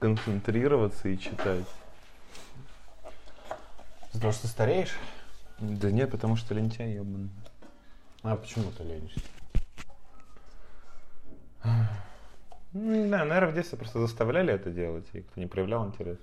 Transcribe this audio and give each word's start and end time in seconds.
концентрироваться 0.00 1.08
и 1.08 1.18
читать. 1.18 1.66
За 4.12 4.20
то, 4.20 4.32
что 4.32 4.48
стареешь? 4.48 4.96
Да 5.60 5.90
нет, 5.90 6.10
потому 6.10 6.36
что 6.36 6.54
лентяй 6.54 6.94
ебаный. 6.94 7.30
А 8.22 8.34
почему 8.34 8.72
ты 8.72 8.82
ленишься? 8.82 9.20
Ну, 12.72 12.94
не 12.94 13.06
знаю, 13.06 13.26
наверное, 13.26 13.50
в 13.50 13.54
детстве 13.54 13.78
просто 13.78 13.98
заставляли 14.00 14.52
это 14.54 14.70
делать, 14.70 15.06
и 15.12 15.20
кто 15.20 15.40
не 15.40 15.46
проявлял 15.46 15.86
интерес. 15.86 16.18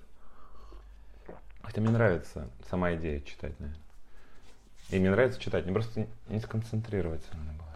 Хотя 1.61 1.81
мне 1.81 1.89
нравится 1.89 2.49
сама 2.69 2.95
идея 2.95 3.21
читать, 3.21 3.59
наверное. 3.59 3.83
И 4.89 4.99
мне 4.99 5.11
нравится 5.11 5.39
читать, 5.39 5.65
мне 5.65 5.73
просто 5.73 6.07
не 6.29 6.39
сконцентрироваться 6.39 7.27
надо 7.35 7.57
было. 7.57 7.66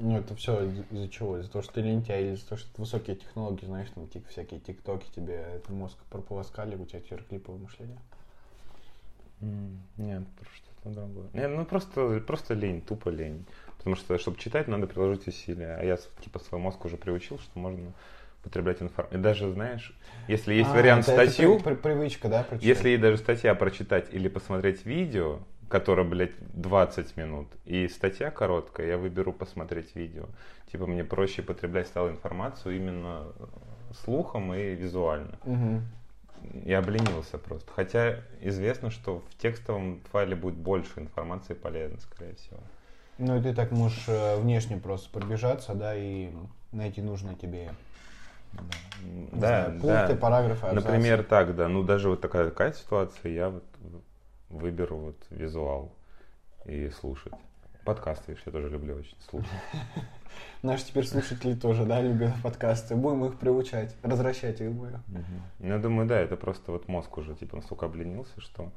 Ну, 0.00 0.16
это 0.16 0.34
все 0.36 0.64
из-за 0.90 1.08
чего? 1.08 1.38
Из-за 1.38 1.50
того, 1.50 1.62
что 1.62 1.74
ты 1.74 1.80
лентяй, 1.80 2.22
или 2.22 2.34
из-за 2.34 2.48
того, 2.48 2.58
что 2.58 2.70
это 2.70 2.80
высокие 2.80 3.16
технологии, 3.16 3.64
знаешь, 3.66 3.88
там 3.94 4.06
типа, 4.08 4.28
всякие 4.28 4.60
тиктоки 4.60 5.06
тебе 5.14 5.34
это 5.56 5.72
мозг 5.72 5.98
прополоскали, 6.10 6.76
у 6.76 6.84
тебя 6.84 7.00
теперь 7.00 7.22
клиповое 7.24 7.60
мышление? 7.60 7.98
М, 9.40 9.80
Нет, 9.96 10.22
что-то 10.54 10.90
другое. 10.94 11.26
Не, 11.32 11.48
ну 11.48 11.64
просто, 11.64 12.20
просто 12.26 12.54
лень, 12.54 12.80
тупо 12.80 13.08
лень. 13.08 13.44
Потому 13.78 13.96
что, 13.96 14.18
чтобы 14.18 14.38
читать, 14.38 14.68
надо 14.68 14.86
приложить 14.86 15.26
усилия. 15.26 15.76
А 15.80 15.84
я, 15.84 15.96
типа, 16.20 16.38
свой 16.40 16.60
мозг 16.60 16.84
уже 16.84 16.96
приучил, 16.96 17.38
что 17.38 17.58
можно 17.58 17.92
потреблять 18.42 18.80
информацию. 18.82 19.18
И 19.18 19.22
даже, 19.22 19.50
знаешь, 19.52 19.96
если 20.28 20.54
есть 20.54 20.70
А, 20.70 20.74
вариант 20.74 21.08
это- 21.08 21.20
это 21.20 21.30
статью, 21.32 21.58
при- 21.58 21.74
при- 21.74 21.82
привычка, 21.82 22.28
да, 22.28 22.42
прочитать? 22.42 22.62
если 22.68 22.88
есть 22.90 23.02
даже 23.02 23.18
статья 23.18 23.54
прочитать 23.54 24.12
или 24.12 24.28
посмотреть 24.28 24.84
видео, 24.86 25.40
которое, 25.68 26.04
блядь, 26.04 26.32
20 26.54 27.16
минут, 27.16 27.48
и 27.64 27.88
статья 27.88 28.30
короткая, 28.30 28.86
я 28.88 28.98
выберу 28.98 29.32
посмотреть 29.32 29.94
видео. 29.94 30.26
Типа, 30.72 30.86
мне 30.86 31.04
проще 31.04 31.42
потреблять 31.42 31.86
стало 31.86 32.10
информацию 32.10 32.76
именно 32.76 33.26
слухом 34.04 34.54
и 34.54 34.74
визуально. 34.74 35.38
Мгм. 35.44 35.82
Я 36.64 36.78
обленился 36.78 37.38
просто. 37.38 37.70
Хотя 37.74 38.20
известно, 38.40 38.90
что 38.90 39.20
в 39.20 39.42
текстовом 39.42 40.00
файле 40.12 40.36
будет 40.36 40.56
больше 40.56 41.00
информации 41.00 41.54
полезной, 41.54 42.00
скорее 42.00 42.34
всего. 42.34 42.60
Ну, 43.18 43.36
и 43.36 43.42
ты 43.42 43.52
так 43.52 43.72
можешь 43.72 44.04
э, 44.08 44.36
внешне 44.40 44.76
просто 44.76 45.10
пробежаться, 45.10 45.74
да, 45.74 45.96
и 45.96 46.30
найти 46.72 47.02
нужное 47.02 47.34
тебе 47.34 47.68
Да, 49.32 49.38
знаю, 49.38 49.80
пункты, 49.80 50.14
да. 50.14 50.20
параграфы, 50.20 50.66
абзацы. 50.66 50.86
Например, 50.86 51.22
так, 51.24 51.56
да. 51.56 51.68
Ну, 51.68 51.82
даже 51.82 52.08
вот 52.08 52.20
такая, 52.20 52.50
такая 52.50 52.72
ситуация, 52.72 53.32
я 53.32 53.50
вот 53.50 53.64
выберу 54.50 54.96
вот 54.96 55.16
визуал 55.30 55.92
и 56.64 56.90
слушать. 56.90 57.32
Подкасты, 57.84 58.36
я 58.44 58.52
тоже 58.52 58.68
люблю 58.68 58.96
очень 58.96 59.16
слушать. 59.30 59.50
Наши 60.62 60.86
теперь 60.86 61.06
слушатели 61.06 61.54
тоже, 61.54 61.86
да, 61.86 62.02
любят 62.02 62.34
подкасты. 62.42 62.94
Будем 62.96 63.24
их 63.24 63.38
приучать, 63.38 63.96
возвращать 64.02 64.60
их 64.60 64.72
будем. 64.72 65.02
Ну, 65.08 65.66
я 65.66 65.78
думаю, 65.78 66.06
да, 66.06 66.20
это 66.20 66.36
просто 66.36 66.70
вот 66.70 66.86
мозг 66.88 67.16
уже, 67.16 67.34
типа, 67.34 67.56
настолько 67.56 67.86
обленился, 67.86 68.38
что, 68.40 68.72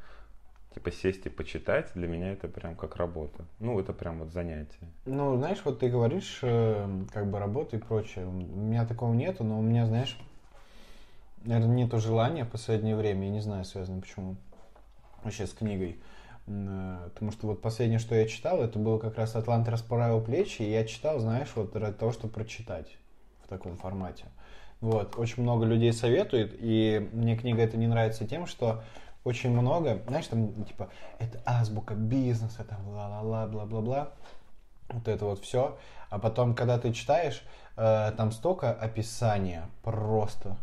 типа, 0.73 0.91
сесть 0.91 1.25
и 1.25 1.29
почитать, 1.29 1.91
для 1.93 2.07
меня 2.07 2.31
это 2.31 2.47
прям 2.47 2.75
как 2.75 2.95
работа. 2.95 3.43
Ну, 3.59 3.77
это 3.79 3.91
прям 3.91 4.19
вот 4.19 4.31
занятие. 4.31 4.87
Ну, 5.05 5.35
знаешь, 5.35 5.59
вот 5.65 5.79
ты 5.79 5.89
говоришь, 5.89 6.39
э, 6.41 7.03
как 7.11 7.29
бы 7.29 7.37
работа 7.39 7.75
и 7.75 7.79
прочее. 7.79 8.25
У 8.25 8.31
меня 8.31 8.85
такого 8.85 9.13
нету, 9.13 9.43
но 9.43 9.59
у 9.59 9.61
меня, 9.61 9.87
знаешь, 9.87 10.17
наверное, 11.43 11.75
нету 11.75 11.99
желания 11.99 12.45
в 12.45 12.49
последнее 12.49 12.95
время. 12.95 13.25
Я 13.25 13.31
не 13.31 13.41
знаю, 13.41 13.65
связано 13.65 13.99
почему. 13.99 14.37
Вообще 15.23 15.47
с 15.47 15.53
книгой. 15.53 15.99
Э, 16.47 17.09
Потому 17.13 17.31
что 17.31 17.47
вот 17.47 17.61
последнее, 17.61 17.99
что 17.99 18.15
я 18.15 18.25
читал, 18.27 18.61
это 18.61 18.79
было 18.79 18.97
как 18.97 19.17
раз 19.17 19.35
«Атлант 19.35 19.67
расправил 19.69 20.21
плечи», 20.21 20.61
и 20.61 20.71
я 20.71 20.85
читал, 20.85 21.19
знаешь, 21.19 21.49
вот 21.55 21.75
ради 21.75 21.97
того, 21.97 22.11
чтобы 22.11 22.33
прочитать 22.33 22.97
в 23.43 23.47
таком 23.47 23.77
формате. 23.77 24.25
Вот, 24.79 25.15
очень 25.17 25.43
много 25.43 25.65
людей 25.65 25.93
советует, 25.93 26.55
и 26.57 27.07
мне 27.13 27.37
книга 27.37 27.61
эта 27.61 27.77
не 27.77 27.85
нравится 27.87 28.27
тем, 28.27 28.47
что 28.47 28.83
очень 29.23 29.51
много, 29.51 30.01
знаешь, 30.07 30.25
там, 30.25 30.65
типа, 30.65 30.89
это 31.19 31.39
азбука 31.45 31.93
бизнеса, 31.93 32.63
там, 32.63 32.89
ла-ла-ла, 32.89 33.45
бла-бла-бла, 33.45 34.13
вот 34.89 35.07
это 35.07 35.25
вот 35.25 35.41
все. 35.41 35.77
А 36.09 36.17
потом, 36.17 36.55
когда 36.55 36.79
ты 36.79 36.91
читаешь, 36.91 37.43
э, 37.77 38.11
там 38.17 38.31
столько 38.31 38.71
описания 38.71 39.69
просто 39.83 40.57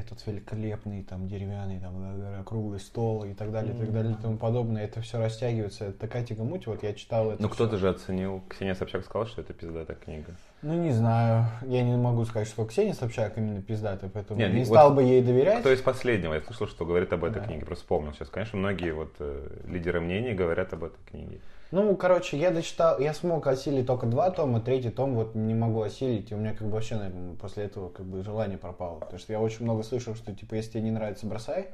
этот 0.00 0.26
великолепный 0.26 1.02
там 1.02 1.28
деревянный 1.28 1.78
там 1.78 1.94
э, 1.98 2.42
круглый 2.44 2.80
стол 2.80 3.24
и 3.24 3.34
так 3.34 3.52
далее, 3.52 3.74
и 3.74 3.78
так 3.78 3.92
далее, 3.92 4.12
и 4.12 4.22
тому 4.22 4.36
подобное. 4.36 4.84
Это 4.84 5.00
все 5.00 5.18
растягивается. 5.18 5.86
Это 5.86 5.98
такая 5.98 6.24
тягомуть. 6.24 6.66
Вот 6.66 6.82
я 6.82 6.92
читал 6.92 7.30
это. 7.30 7.42
Ну, 7.42 7.48
кто-то 7.48 7.76
же 7.78 7.88
оценил. 7.88 8.42
Ксения 8.48 8.74
Собчак 8.74 9.04
сказала, 9.04 9.26
что 9.26 9.40
это 9.40 9.52
пиздатая 9.52 9.96
книга. 9.96 10.34
Ну, 10.62 10.74
не 10.74 10.92
знаю. 10.92 11.46
Я 11.66 11.82
не 11.82 11.96
могу 11.96 12.24
сказать, 12.24 12.48
что 12.48 12.64
Ксения 12.64 12.94
Собчак 12.94 13.36
именно 13.36 13.60
пиздатая, 13.62 14.10
поэтому 14.10 14.38
Не, 14.40 14.48
не, 14.48 14.60
вот 14.60 14.66
стал 14.66 14.94
бы 14.94 15.02
ей 15.02 15.22
доверять. 15.22 15.60
Кто 15.60 15.72
из 15.72 15.80
последнего? 15.80 16.34
Я 16.34 16.40
слышал, 16.42 16.66
что 16.68 16.84
говорит 16.84 17.12
об 17.12 17.24
этой 17.24 17.40
Да. 17.40 17.46
книге. 17.46 17.66
Просто 17.66 17.82
вспомнил 17.82 18.12
сейчас. 18.12 18.28
Конечно, 18.28 18.58
многие 18.58 18.92
вот 18.92 19.14
э, 19.18 19.60
лидеры 19.66 20.00
мнений 20.00 20.34
говорят 20.34 20.72
об 20.72 20.84
этой 20.84 20.98
книге. 21.10 21.40
Ну, 21.72 21.96
короче, 21.96 22.38
я 22.38 22.50
дочитал, 22.50 22.98
я 23.00 23.14
смог 23.14 23.46
осилить 23.46 23.86
только 23.86 24.04
два 24.04 24.30
тома, 24.30 24.60
третий 24.60 24.90
том 24.90 25.14
вот 25.14 25.34
не 25.34 25.54
могу 25.54 25.80
осилить, 25.80 26.30
и 26.30 26.34
у 26.34 26.36
меня 26.36 26.52
как 26.52 26.66
бы 26.66 26.74
вообще, 26.74 26.96
наверное, 26.96 27.34
после 27.34 27.64
этого 27.64 27.88
как 27.88 28.04
бы 28.04 28.22
желание 28.22 28.58
пропало. 28.58 28.98
Потому 28.98 29.18
что 29.18 29.32
я 29.32 29.40
очень 29.40 29.64
много 29.64 29.82
слышал, 29.82 30.14
что 30.14 30.34
типа, 30.34 30.54
если 30.54 30.72
тебе 30.72 30.82
не 30.82 30.90
нравится, 30.90 31.26
бросай. 31.26 31.70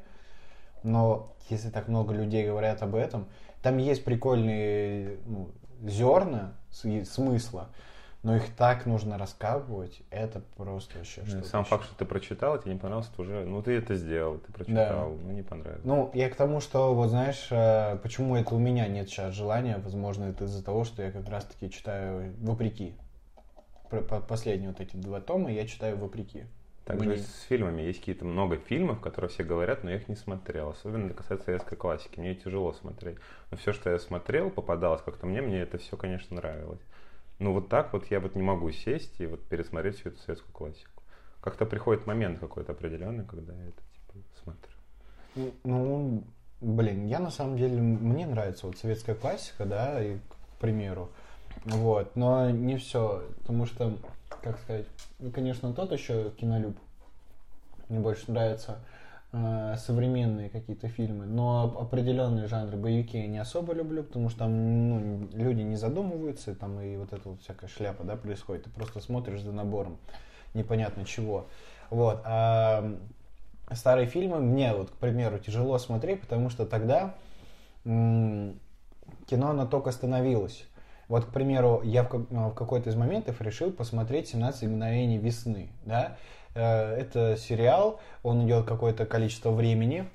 Но 0.85 1.35
если 1.51 1.71
так 1.71 1.89
много 1.89 2.15
людей 2.15 2.47
говорят 2.47 2.81
об 2.81 2.95
этом, 2.95 3.27
там 3.61 3.79
есть 3.79 4.05
прикольные 4.05 5.19
ну, 5.27 5.51
зерна 5.83 6.53
смысла, 6.71 7.69
но 8.23 8.37
их 8.37 8.55
так 8.57 8.85
нужно 8.87 9.17
раскапывать, 9.17 10.03
это 10.11 10.41
просто 10.57 10.99
вообще 10.99 11.23
Ну, 11.27 11.45
Сам 11.45 11.61
еще. 11.63 11.71
факт, 11.71 11.85
что 11.85 11.95
ты 11.97 12.05
прочитал, 12.05 12.59
тебе 12.61 12.75
не 12.75 12.79
понравилось, 12.79 13.09
это 13.13 13.23
уже... 13.23 13.45
Ну, 13.45 13.63
ты 13.63 13.73
это 13.77 13.95
сделал, 13.95 14.39
ты 14.39 14.53
прочитал, 14.53 15.11
ну, 15.23 15.33
не 15.33 15.43
понравилось. 15.43 15.85
Ну, 15.85 16.11
я 16.15 16.29
к 16.29 16.35
тому, 16.35 16.61
что, 16.61 16.95
вот 16.95 17.09
знаешь, 17.11 17.47
э, 17.51 17.97
почему 18.03 18.37
это 18.37 18.55
у 18.55 18.59
меня 18.59 18.89
нет 18.89 19.09
сейчас 19.09 19.35
желания, 19.35 19.79
возможно, 19.83 20.25
это 20.25 20.45
из-за 20.45 20.65
того, 20.65 20.85
что 20.85 21.03
я 21.03 21.13
как 21.13 21.29
раз-таки 21.29 21.71
читаю 21.71 22.35
вопреки. 22.41 22.95
Последние 24.29 24.71
вот 24.71 24.81
эти 24.81 24.97
два 24.97 25.21
тома 25.21 25.51
я 25.51 25.67
читаю 25.67 25.97
вопреки. 25.97 26.45
Также 26.85 27.09
Мне- 27.09 27.19
с 27.19 27.43
фильмами. 27.49 27.83
Есть 27.83 28.01
какие-то 28.01 28.25
много 28.25 28.57
фильмов, 28.57 29.01
которые 29.01 29.31
все 29.31 29.45
говорят, 29.45 29.85
но 29.85 29.91
я 29.91 29.97
их 29.97 30.09
не 30.09 30.17
смотрел. 30.17 30.71
Особенно 30.71 31.07
это 31.07 31.15
касается 31.15 31.47
советской 31.47 31.77
классики. 31.77 32.19
Мне 32.19 32.35
тяжело 32.35 32.73
смотреть. 32.73 33.19
Но 33.51 33.57
все, 33.59 33.73
что 33.73 33.91
я 33.91 33.99
смотрел, 33.99 34.51
попадалось 34.51 35.03
как-то 35.03 35.27
мне, 35.27 35.41
мне 35.43 35.61
это 35.61 35.77
все, 35.79 35.97
конечно, 35.97 36.37
нравилось. 36.37 36.81
Ну, 37.39 37.53
вот 37.53 37.69
так 37.69 37.93
вот 37.93 38.11
я 38.11 38.21
вот 38.21 38.35
не 38.35 38.43
могу 38.43 38.71
сесть 38.73 39.21
и 39.21 39.27
вот 39.27 39.43
пересмотреть 39.45 39.99
всю 39.99 40.11
эту 40.11 40.19
советскую 40.19 40.53
классику. 40.53 41.03
Как-то 41.41 41.67
приходит 41.67 42.07
момент 42.07 42.41
какой-то 42.41 42.73
определенный, 42.73 43.25
когда 43.25 43.53
я 43.53 43.69
это 43.69 43.81
типа 43.95 44.19
смотрю. 44.43 44.73
Ну, 45.37 45.53
Ну, 45.65 46.25
блин, 46.61 47.07
я 47.07 47.21
на 47.21 47.31
самом 47.31 47.57
деле, 47.57 47.81
мне 47.81 48.27
нравится 48.27 48.67
вот 48.67 48.77
советская 48.77 49.15
классика, 49.15 49.65
да, 49.65 50.03
и, 50.03 50.19
к 50.19 50.61
примеру. 50.61 51.11
Вот, 51.65 52.17
но 52.17 52.51
не 52.51 52.77
все, 52.77 53.25
потому 53.41 53.67
что, 53.67 53.97
как 54.43 54.59
сказать, 54.59 54.87
ну, 55.19 55.31
конечно, 55.31 55.73
тот 55.73 55.93
еще 55.93 56.33
кинолюб. 56.39 56.77
Мне 57.89 58.01
больше 58.01 58.31
нравятся 58.31 58.73
э, 58.73 58.98
современные 59.31 60.49
какие-то 60.49 60.89
фильмы, 60.89 61.27
но 61.27 61.67
оп- 61.67 61.79
определенные 61.79 62.47
жанры 62.47 62.79
боевики 62.79 63.19
я 63.19 63.27
не 63.27 63.39
особо 63.39 63.75
люблю, 63.75 64.03
потому 64.03 64.31
что 64.31 64.41
там 64.41 64.89
ну, 64.89 65.29
люди 65.35 65.61
не 65.61 65.77
задумываются, 65.77 66.55
там 66.55 66.81
и 66.81 66.97
вот 66.97 67.13
эта 67.13 67.29
вот 67.29 67.43
всякая 67.43 67.69
шляпа, 67.69 68.05
да, 68.05 68.17
происходит. 68.17 68.65
Ты 68.65 68.71
просто 68.71 69.01
смотришь 69.01 69.43
за 69.43 69.53
набором 69.53 69.99
непонятно 70.55 71.05
чего. 71.05 71.47
Вот. 71.91 72.23
А 72.25 72.97
старые 73.73 74.07
фильмы 74.07 74.41
мне, 74.41 74.73
вот, 74.73 74.91
к 74.91 74.95
примеру, 74.95 75.39
тяжело 75.39 75.79
смотреть, 75.79 76.23
потому 76.23 76.49
что 76.49 76.65
тогда 76.65 77.15
кино 77.85 79.51
оно 79.51 79.67
только 79.67 79.91
становилось. 79.91 80.65
Вот, 81.09 81.25
к 81.25 81.33
примеру, 81.33 81.81
я 81.85 82.05
в, 82.05 82.27
ну, 82.31 82.51
в 82.51 82.55
какой-то 82.55 82.91
из 82.91 82.97
моментов 82.97 83.41
решил 83.41 83.73
посмотреть 83.73 84.35
«17 84.35 84.69
мгновений 84.69 85.17
весны». 85.17 85.71
Да? 85.87 86.19
Э, 86.59 86.97
Это 86.97 87.37
сериал, 87.37 88.01
он 88.23 88.45
идет 88.47 88.67
какое-то 88.67 89.07
количество 89.07 89.51
времени. 89.51 90.09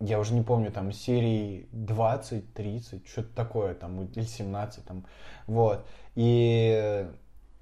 Я 0.00 0.20
уже 0.20 0.34
не 0.34 0.42
помню, 0.42 0.70
там, 0.70 0.92
серий 0.92 1.68
20, 1.72 2.52
30, 2.54 3.08
что-то 3.08 3.34
такое, 3.34 3.74
там, 3.74 4.04
или 4.04 4.22
17, 4.22 4.84
там, 4.84 5.04
вот. 5.46 5.84
И 6.14 6.72
э, 6.80 7.08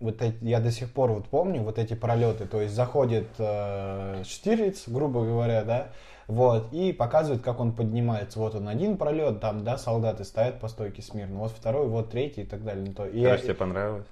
вот 0.00 0.20
эти- 0.20 0.44
я 0.44 0.60
до 0.60 0.70
сих 0.70 0.92
пор 0.92 1.12
вот 1.12 1.28
помню 1.28 1.62
вот 1.62 1.78
эти 1.78 1.94
пролеты, 1.94 2.46
то 2.46 2.60
есть 2.60 2.74
заходит 2.74 3.28
э, 3.38 4.22
Штирлиц, 4.24 4.86
грубо 4.88 5.24
говоря, 5.24 5.64
да, 5.64 5.88
вот, 6.26 6.72
и 6.72 6.92
показывает, 6.92 7.40
как 7.42 7.58
он 7.60 7.72
поднимается. 7.72 8.38
Вот 8.38 8.54
он 8.54 8.68
один 8.68 8.98
пролет, 8.98 9.40
там, 9.40 9.64
да, 9.64 9.78
солдаты 9.78 10.24
стоят 10.24 10.60
по 10.60 10.68
стойке 10.68 11.00
смирно, 11.00 11.38
вот 11.38 11.52
второй, 11.52 11.86
вот 11.88 12.10
третий 12.10 12.42
и 12.42 12.46
так 12.46 12.64
далее. 12.64 12.84
Ну, 12.86 12.92
то- 12.92 13.06
и 13.06 13.18
я- 13.20 13.28
Короче, 13.28 13.44
тебе 13.44 13.54
понравилось? 13.54 14.06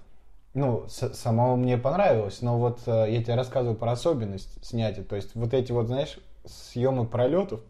Ну, 0.54 0.86
с- 0.88 1.12
самого 1.14 1.56
мне 1.56 1.76
понравилось, 1.76 2.40
но 2.42 2.58
вот 2.58 2.80
э, 2.86 3.06
я 3.10 3.22
тебе 3.22 3.34
рассказываю 3.34 3.76
про 3.76 3.92
особенность 3.92 4.64
снятия. 4.64 5.04
То 5.04 5.16
есть 5.16 5.34
вот 5.34 5.52
эти 5.52 5.72
вот, 5.72 5.86
знаешь, 5.88 6.18
съемы 6.44 7.06
пролетов, 7.06 7.60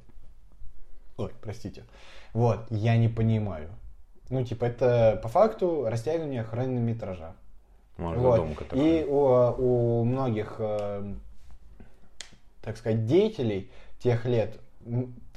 ой, 1.17 1.33
простите, 1.41 1.85
вот, 2.33 2.61
я 2.71 2.97
не 2.97 3.09
понимаю. 3.09 3.71
Ну, 4.31 4.45
типа, 4.45 4.65
это 4.67 5.19
по 5.23 5.29
факту 5.29 5.85
растягивание 5.89 6.43
хронометража. 6.45 7.35
Может, 7.97 8.23
Вот. 8.23 8.37
задумка 8.37 8.65
И 8.65 8.67
такая. 8.67 9.07
у, 9.07 10.01
у 10.01 10.05
многих 10.05 10.57
э, 10.59 11.15
так 12.63 12.77
сказать, 12.77 13.07
деятелей 13.07 13.71
тех 13.99 14.25
лет 14.25 14.59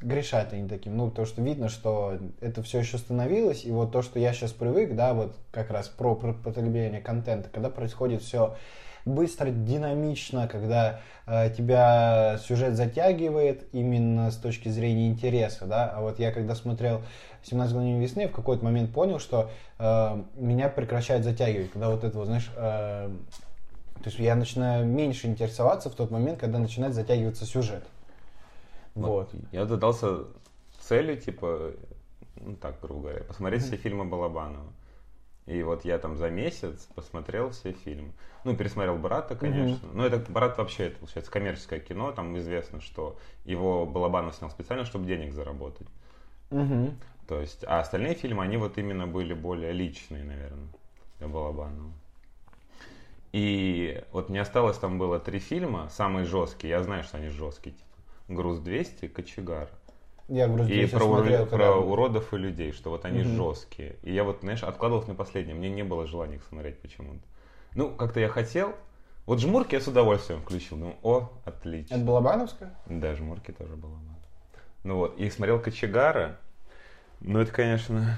грешат 0.01 0.53
они 0.53 0.67
таким, 0.67 0.97
ну, 0.97 1.09
потому 1.09 1.25
что 1.25 1.41
видно, 1.41 1.69
что 1.69 2.17
это 2.41 2.61
все 2.63 2.79
еще 2.79 2.97
становилось, 2.97 3.65
и 3.65 3.71
вот 3.71 3.91
то, 3.91 4.01
что 4.01 4.19
я 4.19 4.33
сейчас 4.33 4.51
привык, 4.51 4.95
да, 4.95 5.13
вот 5.13 5.35
как 5.51 5.71
раз 5.71 5.87
про, 5.87 6.15
про 6.15 6.33
потребление 6.33 7.01
контента, 7.01 7.49
когда 7.51 7.69
происходит 7.69 8.21
все 8.21 8.55
быстро, 9.05 9.49
динамично, 9.49 10.47
когда 10.47 10.99
э, 11.25 11.49
тебя 11.57 12.37
сюжет 12.45 12.75
затягивает 12.75 13.65
именно 13.71 14.29
с 14.29 14.35
точки 14.35 14.69
зрения 14.69 15.07
интереса, 15.07 15.65
да, 15.65 15.89
а 15.95 16.01
вот 16.01 16.19
я 16.19 16.31
когда 16.31 16.55
смотрел 16.55 17.01
17 17.43 17.73
мгновений 17.73 18.01
весны, 18.01 18.27
в 18.27 18.33
какой-то 18.33 18.63
момент 18.63 18.91
понял, 18.91 19.19
что 19.19 19.49
э, 19.79 20.23
меня 20.35 20.69
прекращает 20.69 21.23
затягивать, 21.23 21.71
когда 21.71 21.89
вот 21.89 22.03
это 22.03 22.17
вот, 22.17 22.27
знаешь, 22.27 22.51
э, 22.55 23.09
то 24.03 24.09
есть 24.09 24.19
я 24.19 24.35
начинаю 24.35 24.85
меньше 24.85 25.27
интересоваться 25.27 25.89
в 25.89 25.95
тот 25.95 26.11
момент, 26.11 26.39
когда 26.39 26.59
начинает 26.59 26.93
затягиваться 26.93 27.45
сюжет. 27.45 27.83
Вот. 29.05 29.33
Я 29.51 29.65
задался 29.65 30.25
целью, 30.87 31.17
типа, 31.17 31.73
ну 32.35 32.55
так, 32.55 32.79
грубо 32.81 33.01
говоря, 33.01 33.23
посмотреть 33.23 33.63
все 33.63 33.75
фильмы 33.75 34.05
Балабанова. 34.05 34.71
И 35.45 35.63
вот 35.63 35.85
я 35.85 35.97
там 35.97 36.17
за 36.17 36.29
месяц 36.29 36.87
посмотрел 36.93 37.51
все 37.51 37.71
фильмы. 37.71 38.11
Ну, 38.43 38.55
пересмотрел 38.55 38.97
«Брата», 38.97 39.33
конечно. 39.35 39.85
Mm-hmm. 39.85 39.93
Но 39.93 40.05
это 40.05 40.31
«Брат» 40.31 40.57
вообще, 40.57 40.87
это, 40.87 40.99
получается, 40.99 41.31
коммерческое 41.31 41.79
кино. 41.79 42.11
Там 42.11 42.37
известно, 42.37 42.81
что 42.81 43.17
его 43.45 43.85
Балабанов 43.85 44.35
снял 44.35 44.49
специально, 44.49 44.83
чтобы 44.83 45.05
денег 45.05 45.33
заработать. 45.33 45.87
Mm-hmm. 46.49 46.93
То 47.29 47.39
есть, 47.39 47.63
а 47.65 47.79
остальные 47.79 48.15
фильмы, 48.15 48.43
они 48.43 48.57
вот 48.57 48.77
именно 48.77 49.07
были 49.07 49.33
более 49.33 49.71
личные, 49.71 50.25
наверное, 50.25 50.67
для 51.19 51.29
Балабанова. 51.29 51.93
И 53.31 54.03
вот 54.11 54.29
мне 54.29 54.41
осталось 54.41 54.77
там 54.77 54.97
было 54.97 55.17
три 55.19 55.39
фильма, 55.39 55.89
самые 55.89 56.25
жесткие. 56.25 56.71
Я 56.71 56.83
знаю, 56.83 57.03
что 57.03 57.17
они 57.17 57.29
жесткие. 57.29 57.75
Типа 57.75 57.96
«Груз 58.27 58.59
200», 58.59 59.07
«Кочегар». 59.09 59.69
Я 60.27 60.47
груз 60.47 60.67
200 60.67 60.83
И 60.83 60.85
про, 60.87 61.05
смотрел, 61.05 61.45
про 61.45 61.57
когда... 61.57 61.75
уродов 61.75 62.33
и 62.33 62.37
людей, 62.37 62.71
что 62.73 62.89
вот 62.89 63.05
они 63.05 63.21
угу. 63.21 63.29
жесткие. 63.29 63.95
И 64.03 64.13
я 64.13 64.23
вот, 64.23 64.39
знаешь, 64.41 64.63
откладывал 64.63 65.05
на 65.07 65.15
последнее. 65.15 65.55
Мне 65.55 65.69
не 65.69 65.83
было 65.83 66.05
желания 66.05 66.35
их 66.35 66.43
смотреть 66.43 66.79
почему-то. 66.79 67.21
Ну, 67.75 67.89
как-то 67.95 68.19
я 68.19 68.27
хотел. 68.27 68.75
Вот 69.25 69.39
«Жмурки» 69.39 69.75
я 69.75 69.81
с 69.81 69.87
удовольствием 69.87 70.41
включил. 70.41 70.77
Ну, 70.77 70.95
о, 71.03 71.29
отлично. 71.45 71.95
Это 71.95 72.03
Балабановская? 72.03 72.73
Да, 72.85 73.13
«Жмурки» 73.15 73.51
тоже 73.51 73.75
Балабанов. 73.75 74.15
Ну 74.83 74.97
вот, 74.97 75.17
и 75.17 75.29
смотрел 75.29 75.59
«Кочегара». 75.59 76.39
Ну, 77.19 77.39
это, 77.39 77.51
конечно, 77.51 78.17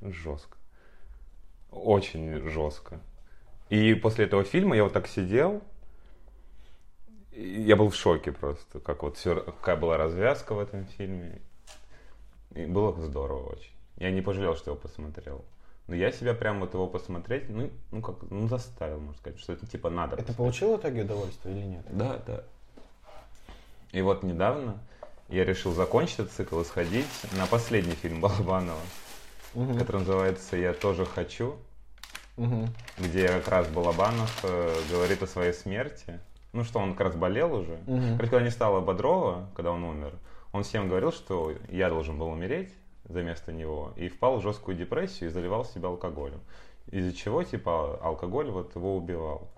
жестко. 0.00 0.56
Очень 1.70 2.48
жестко. 2.48 3.00
И 3.70 3.94
после 3.94 4.26
этого 4.26 4.44
фильма 4.44 4.76
я 4.76 4.84
вот 4.84 4.92
так 4.92 5.06
сидел, 5.08 5.62
я 7.38 7.76
был 7.76 7.90
в 7.90 7.94
шоке 7.94 8.32
просто, 8.32 8.80
как 8.80 9.02
вот 9.02 9.16
все, 9.16 9.36
какая 9.36 9.76
была 9.76 9.96
развязка 9.96 10.54
в 10.54 10.58
этом 10.58 10.86
фильме. 10.86 11.40
И 12.54 12.64
было 12.64 12.98
здорово 13.00 13.52
очень. 13.52 13.72
Я 13.96 14.10
не 14.10 14.22
пожалел, 14.22 14.56
что 14.56 14.70
его 14.70 14.80
посмотрел. 14.80 15.44
Но 15.86 15.94
я 15.94 16.12
себя 16.12 16.34
прям 16.34 16.60
вот 16.60 16.74
его 16.74 16.86
посмотреть, 16.86 17.48
ну, 17.48 17.70
ну 17.90 18.02
как, 18.02 18.16
ну 18.30 18.48
заставил, 18.48 18.98
можно 18.98 19.18
сказать, 19.18 19.40
что 19.40 19.52
это 19.52 19.66
типа 19.66 19.88
надо. 19.88 20.16
Это 20.16 20.26
посмотреть. 20.26 20.36
получило 20.36 20.76
в 20.76 20.80
итоге 20.80 21.02
удовольствие 21.02 21.56
или 21.56 21.66
нет? 21.66 21.86
Да, 21.90 22.20
да. 22.26 22.44
И 23.92 24.02
вот 24.02 24.22
недавно 24.22 24.78
я 25.28 25.44
решил 25.44 25.72
закончить 25.72 26.18
этот 26.18 26.32
цикл 26.32 26.60
и 26.60 26.64
сходить 26.64 27.06
на 27.36 27.46
последний 27.46 27.94
фильм 27.94 28.20
Балабанова, 28.20 28.80
угу. 29.54 29.78
который 29.78 30.00
называется 30.00 30.56
«Я 30.56 30.74
тоже 30.74 31.06
хочу», 31.06 31.56
угу. 32.36 32.68
где 32.98 33.28
как 33.28 33.48
раз 33.48 33.68
Балабанов 33.68 34.40
э, 34.42 34.74
говорит 34.90 35.22
о 35.22 35.26
своей 35.26 35.54
смерти 35.54 36.20
ну 36.52 36.64
что 36.64 36.78
он 36.78 36.92
как 36.92 37.08
раз 37.08 37.16
болел 37.16 37.54
уже. 37.54 37.78
Угу. 37.86 38.02
Короче, 38.16 38.30
когда 38.30 38.40
не 38.40 38.50
стало 38.50 38.80
Бодрова, 38.80 39.48
когда 39.54 39.72
он 39.72 39.84
умер, 39.84 40.12
он 40.52 40.62
всем 40.62 40.88
говорил, 40.88 41.12
что 41.12 41.52
я 41.68 41.88
должен 41.88 42.18
был 42.18 42.28
умереть 42.28 42.72
за 43.04 43.22
место 43.22 43.52
него, 43.52 43.92
и 43.96 44.08
впал 44.08 44.38
в 44.38 44.42
жесткую 44.42 44.76
депрессию 44.76 45.30
и 45.30 45.32
заливал 45.32 45.64
себя 45.64 45.88
алкоголем. 45.88 46.40
Из-за 46.90 47.14
чего, 47.14 47.42
типа, 47.42 47.98
алкоголь 48.02 48.50
вот 48.50 48.74
его 48.74 48.96
убивал. 48.96 49.50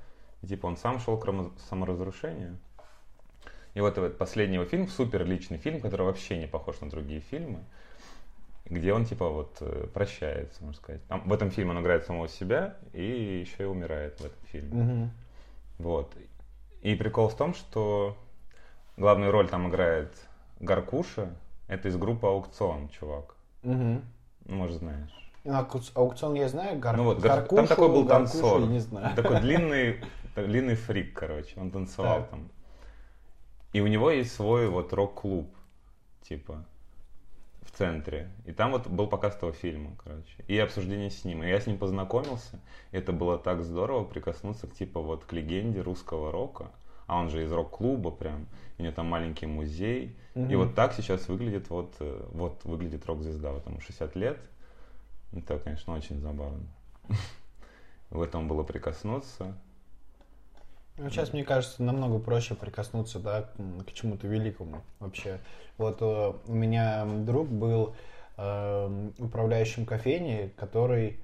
И, 0.43 0.47
типа, 0.47 0.67
он 0.67 0.77
сам 0.77 0.99
шел 1.01 1.19
к 1.19 1.27
саморазрушению. 1.69 2.59
И 3.75 3.81
вот 3.81 3.99
этот 3.99 4.19
последний 4.19 4.57
его 4.57 4.65
фильм, 4.65 4.89
супер 4.89 5.25
личный 5.25 5.59
фильм, 5.59 5.81
который 5.81 6.03
вообще 6.03 6.39
не 6.39 6.47
похож 6.47 6.81
на 6.81 6.91
другие 6.91 7.21
фильмы, 7.21 7.61
где 8.65 8.93
он, 8.93 9.05
типа, 9.05 9.29
вот 9.29 9.59
э, 9.61 9.87
прощается, 9.93 10.65
можно 10.65 10.81
сказать. 10.81 11.05
Там, 11.07 11.23
в 11.29 11.33
этом 11.33 11.51
фильме 11.51 11.71
он 11.71 11.81
играет 11.81 12.05
самого 12.05 12.29
себя 12.29 12.77
и 12.93 13.45
еще 13.47 13.65
и 13.65 13.67
умирает 13.67 14.21
в 14.21 14.25
этом 14.25 14.45
фильме. 14.47 14.83
Угу. 14.83 15.11
Вот. 15.89 16.15
И 16.83 16.95
прикол 16.95 17.29
в 17.29 17.37
том, 17.37 17.55
что 17.55 18.17
главную 18.97 19.31
роль 19.31 19.49
там 19.49 19.69
играет 19.69 20.13
Гаркуша. 20.61 21.35
Это 21.69 21.89
из 21.89 21.97
группы 21.97 22.27
Аукцион, 22.27 22.89
чувак. 22.89 23.37
Угу. 23.63 24.01
Может, 24.47 24.79
знаешь. 24.79 25.31
Ну, 25.45 25.55
аукцион 25.95 26.35
я 26.35 26.49
знаю, 26.49 26.79
Гар... 26.79 26.97
ну, 26.97 27.05
вот, 27.05 27.21
Гаркушу, 27.21 27.57
там 27.57 27.67
такой 27.67 27.89
был 27.89 28.07
танцор. 28.07 28.61
Не 28.63 28.81
знаю. 28.81 29.17
Такой 29.17 29.41
длинный, 29.41 30.05
длинный 30.37 30.75
фрик, 30.75 31.15
короче. 31.15 31.59
Он 31.59 31.71
танцевал 31.71 32.21
так. 32.21 32.31
там. 32.31 32.49
И 33.73 33.81
у 33.81 33.87
него 33.87 34.11
есть 34.11 34.35
свой 34.35 34.69
вот 34.69 34.93
рок-клуб, 34.93 35.49
типа, 36.23 36.65
в 37.73 37.77
центре. 37.77 38.31
И 38.45 38.53
там 38.53 38.73
вот 38.73 38.87
был 38.87 39.07
показ 39.07 39.37
этого 39.37 39.53
фильма, 39.53 39.97
короче. 40.03 40.45
И 40.49 40.59
обсуждение 40.59 41.11
с 41.11 41.25
ним. 41.25 41.43
И 41.43 41.49
я 41.49 41.61
с 41.61 41.67
ним 41.67 41.79
познакомился. 41.79 42.61
Это 42.91 43.13
было 43.13 43.39
так 43.39 43.63
здорово 43.63 44.05
прикоснуться 44.05 44.67
к, 44.67 44.75
типа, 44.75 45.01
вот 45.01 45.25
к 45.25 45.33
легенде 45.33 45.81
русского 45.81 46.33
рока. 46.33 46.71
А 47.07 47.19
он 47.19 47.29
же 47.29 47.45
из 47.45 47.53
рок-клуба 47.53 48.11
прям. 48.11 48.47
У 48.79 48.83
него 48.83 48.95
там 48.95 49.07
маленький 49.07 49.47
музей. 49.47 50.17
Угу. 50.35 50.51
И 50.51 50.57
вот 50.57 50.75
так 50.75 50.93
сейчас 50.95 51.29
выглядит 51.29 51.71
вот, 51.71 51.95
э, 52.01 52.27
вот 52.33 52.65
выглядит 52.65 53.07
рок-звезда. 53.07 53.53
Вот 53.53 53.67
ему 53.67 53.81
60 53.81 54.17
лет. 54.17 54.39
Это, 55.33 55.59
конечно, 55.59 55.95
очень 55.95 56.21
забавно. 56.21 56.67
В 58.11 58.23
этом 58.23 58.49
было 58.49 58.63
прикоснуться. 58.63 59.57
Ну, 61.01 61.09
сейчас, 61.09 61.33
мне 61.33 61.45
кажется, 61.45 61.83
намного 61.83 62.19
проще 62.19 62.55
прикоснуться 62.55 63.19
да, 63.19 63.49
к 63.87 63.93
чему-то 63.95 64.27
великому 64.27 64.83
вообще. 64.99 65.41
Вот 65.79 66.03
э, 66.03 66.33
у 66.47 66.53
меня 66.53 67.07
друг 67.07 67.49
был 67.49 67.95
э, 68.37 69.09
управляющим 69.19 69.87
кофейней, 69.87 70.51
который 70.51 71.19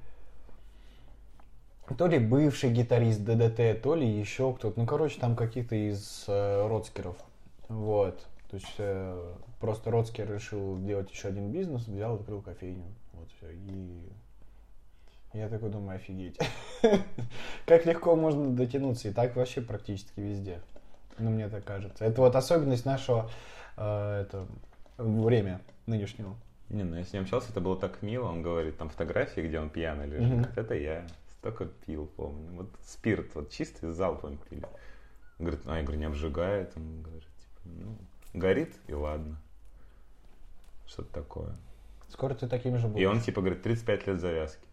то 1.99 2.07
ли 2.07 2.19
бывший 2.19 2.73
гитарист 2.73 3.23
ДДТ, 3.23 3.83
то 3.83 3.95
ли 3.95 4.09
еще 4.09 4.55
кто-то. 4.55 4.81
Ну, 4.81 4.87
короче, 4.87 5.21
там 5.21 5.37
каких-то 5.37 5.75
из 5.75 6.25
э, 6.27 6.67
родскеров. 6.67 7.17
Вот. 7.69 8.19
То 8.51 8.57
есть 8.57 8.75
э, 8.79 9.35
просто 9.61 9.91
Родскер 9.91 10.33
решил 10.33 10.79
делать 10.79 11.11
еще 11.11 11.29
один 11.29 11.53
бизнес, 11.53 11.87
взял, 11.87 12.15
открыл 12.15 12.41
кофейню. 12.41 12.95
Вот 13.13 13.29
все. 13.37 13.51
И 13.53 14.09
я 15.37 15.49
такой 15.49 15.71
думаю, 15.71 15.97
офигеть. 15.97 16.39
Как 17.67 17.87
легко 17.87 18.17
можно 18.17 18.51
дотянуться, 18.51 19.09
и 19.09 19.13
так 19.13 19.37
вообще 19.37 19.61
практически 19.61 20.19
везде. 20.21 20.61
Ну, 21.19 21.31
мне 21.31 21.49
так 21.49 21.65
кажется. 21.65 22.05
Это 22.05 22.21
вот 22.21 22.37
особенность 22.37 22.85
нашего 22.85 23.31
э, 23.77 24.23
это, 24.23 24.47
время 24.99 25.61
нынешнего. 25.87 26.37
Не, 26.69 26.83
ну 26.83 26.97
я 26.97 27.05
с 27.05 27.13
ним 27.13 27.23
общался, 27.23 27.51
это 27.51 27.61
было 27.61 27.77
так 27.77 28.03
мило. 28.03 28.27
Он 28.27 28.43
говорит, 28.43 28.77
там 28.77 28.91
фотографии, 28.91 29.41
где 29.41 29.59
он 29.59 29.71
пьяный 29.71 30.07
лежит. 30.07 30.47
Mm-hmm. 30.47 30.61
Это 30.61 30.75
я. 30.75 31.07
Столько 31.39 31.67
пил, 31.67 32.07
помню. 32.17 32.51
Вот 32.53 32.71
спирт, 32.85 33.35
вот 33.35 33.51
чистый 33.51 33.93
залпом 33.93 34.39
пили. 34.51 34.67
Говорит, 35.39 35.61
а 35.67 35.77
я 35.77 35.83
говорю, 35.83 36.01
не 36.01 36.07
обжигает. 36.07 36.73
Он 36.77 37.03
говорит, 37.03 37.29
типа, 37.39 37.61
ну, 37.65 37.99
горит 38.35 38.75
и 38.89 38.93
ладно. 38.93 39.41
Что-то 40.87 41.13
такое. 41.13 41.57
Скоро 42.09 42.35
ты 42.35 42.47
таким 42.49 42.79
же 42.79 42.89
будешь. 42.89 43.03
И 43.03 43.07
он 43.07 43.21
типа 43.21 43.41
говорит, 43.41 43.63
35 43.63 44.07
лет 44.07 44.21
завязки 44.21 44.67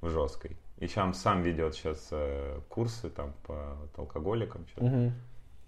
в 0.00 0.08
жесткой. 0.08 0.56
И 0.78 0.86
сам, 0.86 1.12
сам 1.14 1.42
ведет 1.42 1.74
сейчас 1.74 2.08
э, 2.12 2.60
курсы 2.68 3.10
там 3.10 3.32
по 3.46 3.76
вот, 3.80 3.98
алкоголикам. 3.98 4.66
Угу. 4.76 5.12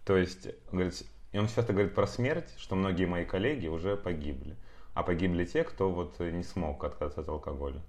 То 0.05 0.17
есть, 0.17 0.49
говорит, 0.71 1.03
и 1.33 1.39
он 1.39 1.47
часто 1.47 1.73
говорит 1.73 1.95
про 1.95 2.07
смерть, 2.07 2.55
что 2.59 2.77
многие 2.77 3.07
мои 3.07 3.25
коллеги 3.25 3.69
уже 3.69 3.97
погибли. 3.97 4.57
А 4.95 5.03
погибли 5.03 5.45
те, 5.45 5.65
кто 5.65 5.91
вот 5.91 6.19
не 6.21 6.43
смог 6.43 6.83
отказаться 6.85 7.21
от 7.21 7.29
алкоголя. 7.29 7.81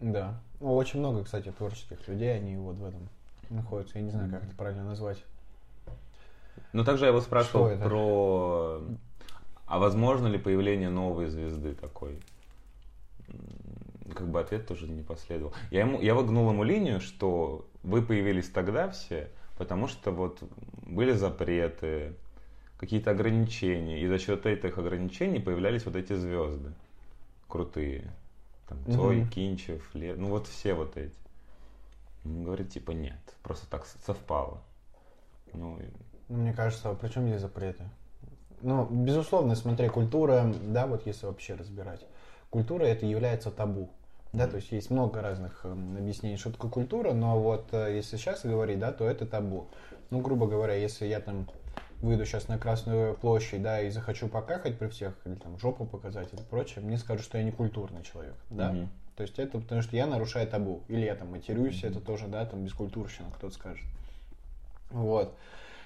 Да. 0.00 0.40
Ну, 0.60 0.74
очень 0.74 0.98
много, 0.98 1.24
кстати, 1.24 1.52
творческих 1.52 2.06
людей, 2.08 2.34
они 2.34 2.56
вот 2.56 2.76
в 2.76 2.84
этом 2.84 3.08
находятся. 3.50 3.98
Я 3.98 4.04
не 4.04 4.10
знаю, 4.10 4.30
как 4.30 4.44
это 4.44 4.54
правильно 4.56 4.84
назвать. 4.84 5.22
Ну, 6.72 6.84
также 6.84 7.04
я 7.04 7.10
его 7.10 7.20
спрашивал 7.20 7.76
про... 7.78 8.82
А 9.66 9.78
возможно 9.78 10.26
ли 10.26 10.38
появление 10.38 10.90
новой 10.90 11.28
звезды 11.28 11.74
такой? 11.74 12.20
Как 14.14 14.28
бы 14.28 14.40
ответ 14.40 14.66
тоже 14.66 14.88
не 14.88 15.02
последовал. 15.02 15.52
Я, 15.70 15.80
ему, 15.80 16.00
я 16.00 16.14
выгнул 16.14 16.50
ему 16.50 16.64
линию, 16.64 17.00
что 17.00 17.66
вы 17.82 18.02
появились 18.02 18.48
тогда 18.48 18.88
все, 18.90 19.28
потому 19.58 19.88
что 19.88 20.10
вот 20.10 20.42
были 20.86 21.12
запреты, 21.12 22.14
какие-то 22.78 23.12
ограничения, 23.12 24.00
и 24.00 24.06
за 24.08 24.18
счет 24.18 24.44
этих 24.46 24.76
ограничений 24.78 25.38
появлялись 25.38 25.84
вот 25.86 25.96
эти 25.96 26.14
звезды 26.14 26.72
крутые. 27.52 28.10
Там 28.66 28.78
Цой, 28.86 29.20
угу. 29.20 29.28
Кинчев, 29.28 29.94
Лев, 29.94 30.16
ну 30.16 30.28
вот 30.28 30.46
все 30.46 30.72
вот 30.72 30.96
эти. 30.96 31.14
Он 32.24 32.44
говорит, 32.44 32.70
типа, 32.70 32.92
нет, 32.92 33.20
просто 33.42 33.68
так 33.68 33.84
совпало. 34.06 34.62
Ну, 35.52 35.78
Ну, 36.28 36.36
Мне 36.38 36.54
кажется, 36.54 36.88
а 36.88 36.94
при 36.94 37.08
чем 37.08 37.28
здесь 37.28 37.42
запреты? 37.42 37.84
Ну, 38.62 38.86
безусловно, 38.86 39.54
смотри, 39.54 39.88
культура, 39.88 40.52
да, 40.62 40.86
вот 40.86 41.04
если 41.06 41.26
вообще 41.26 41.54
разбирать, 41.54 42.00
культура 42.48 42.84
это 42.84 43.04
является 43.04 43.50
табу. 43.50 43.90
Да, 44.32 44.46
то 44.46 44.56
есть 44.56 44.72
есть 44.72 44.90
много 44.90 45.20
разных 45.20 45.60
эм, 45.64 45.96
объяснений, 45.96 46.38
что 46.38 46.50
такое 46.50 46.70
культура, 46.70 47.12
но 47.12 47.38
вот 47.38 47.68
э, 47.72 47.94
если 47.94 48.16
сейчас 48.16 48.44
говорить, 48.44 48.78
да, 48.78 48.90
то 48.90 49.04
это 49.04 49.26
табу. 49.26 49.66
Ну, 50.08 50.20
грубо 50.20 50.46
говоря, 50.46 50.74
если 50.74 51.06
я 51.06 51.20
там 51.20 51.48
выйду 52.00 52.24
сейчас 52.24 52.48
на 52.48 52.58
Красную 52.58 53.14
площадь, 53.14 53.62
да, 53.62 53.82
и 53.82 53.90
захочу 53.90 54.28
покахать 54.28 54.78
при 54.78 54.88
всех, 54.88 55.14
или 55.26 55.34
там 55.34 55.58
жопу 55.58 55.84
показать 55.84 56.32
и 56.32 56.36
прочее, 56.50 56.82
мне 56.82 56.96
скажут, 56.96 57.24
что 57.24 57.36
я 57.36 57.44
не 57.44 57.52
культурный 57.52 58.02
человек, 58.02 58.34
да. 58.48 58.72
Мгм. 58.72 58.88
То 59.16 59.22
есть 59.22 59.38
это 59.38 59.58
потому, 59.58 59.82
что 59.82 59.96
я 59.96 60.06
нарушаю 60.06 60.48
табу. 60.48 60.82
Или 60.88 61.04
я 61.04 61.14
там 61.14 61.30
матерюсь, 61.30 61.84
это 61.84 62.00
тоже, 62.00 62.26
да, 62.26 62.46
там 62.46 62.64
бескультурщина, 62.64 63.30
кто-то 63.36 63.54
скажет. 63.54 63.84
Вот. 64.90 65.34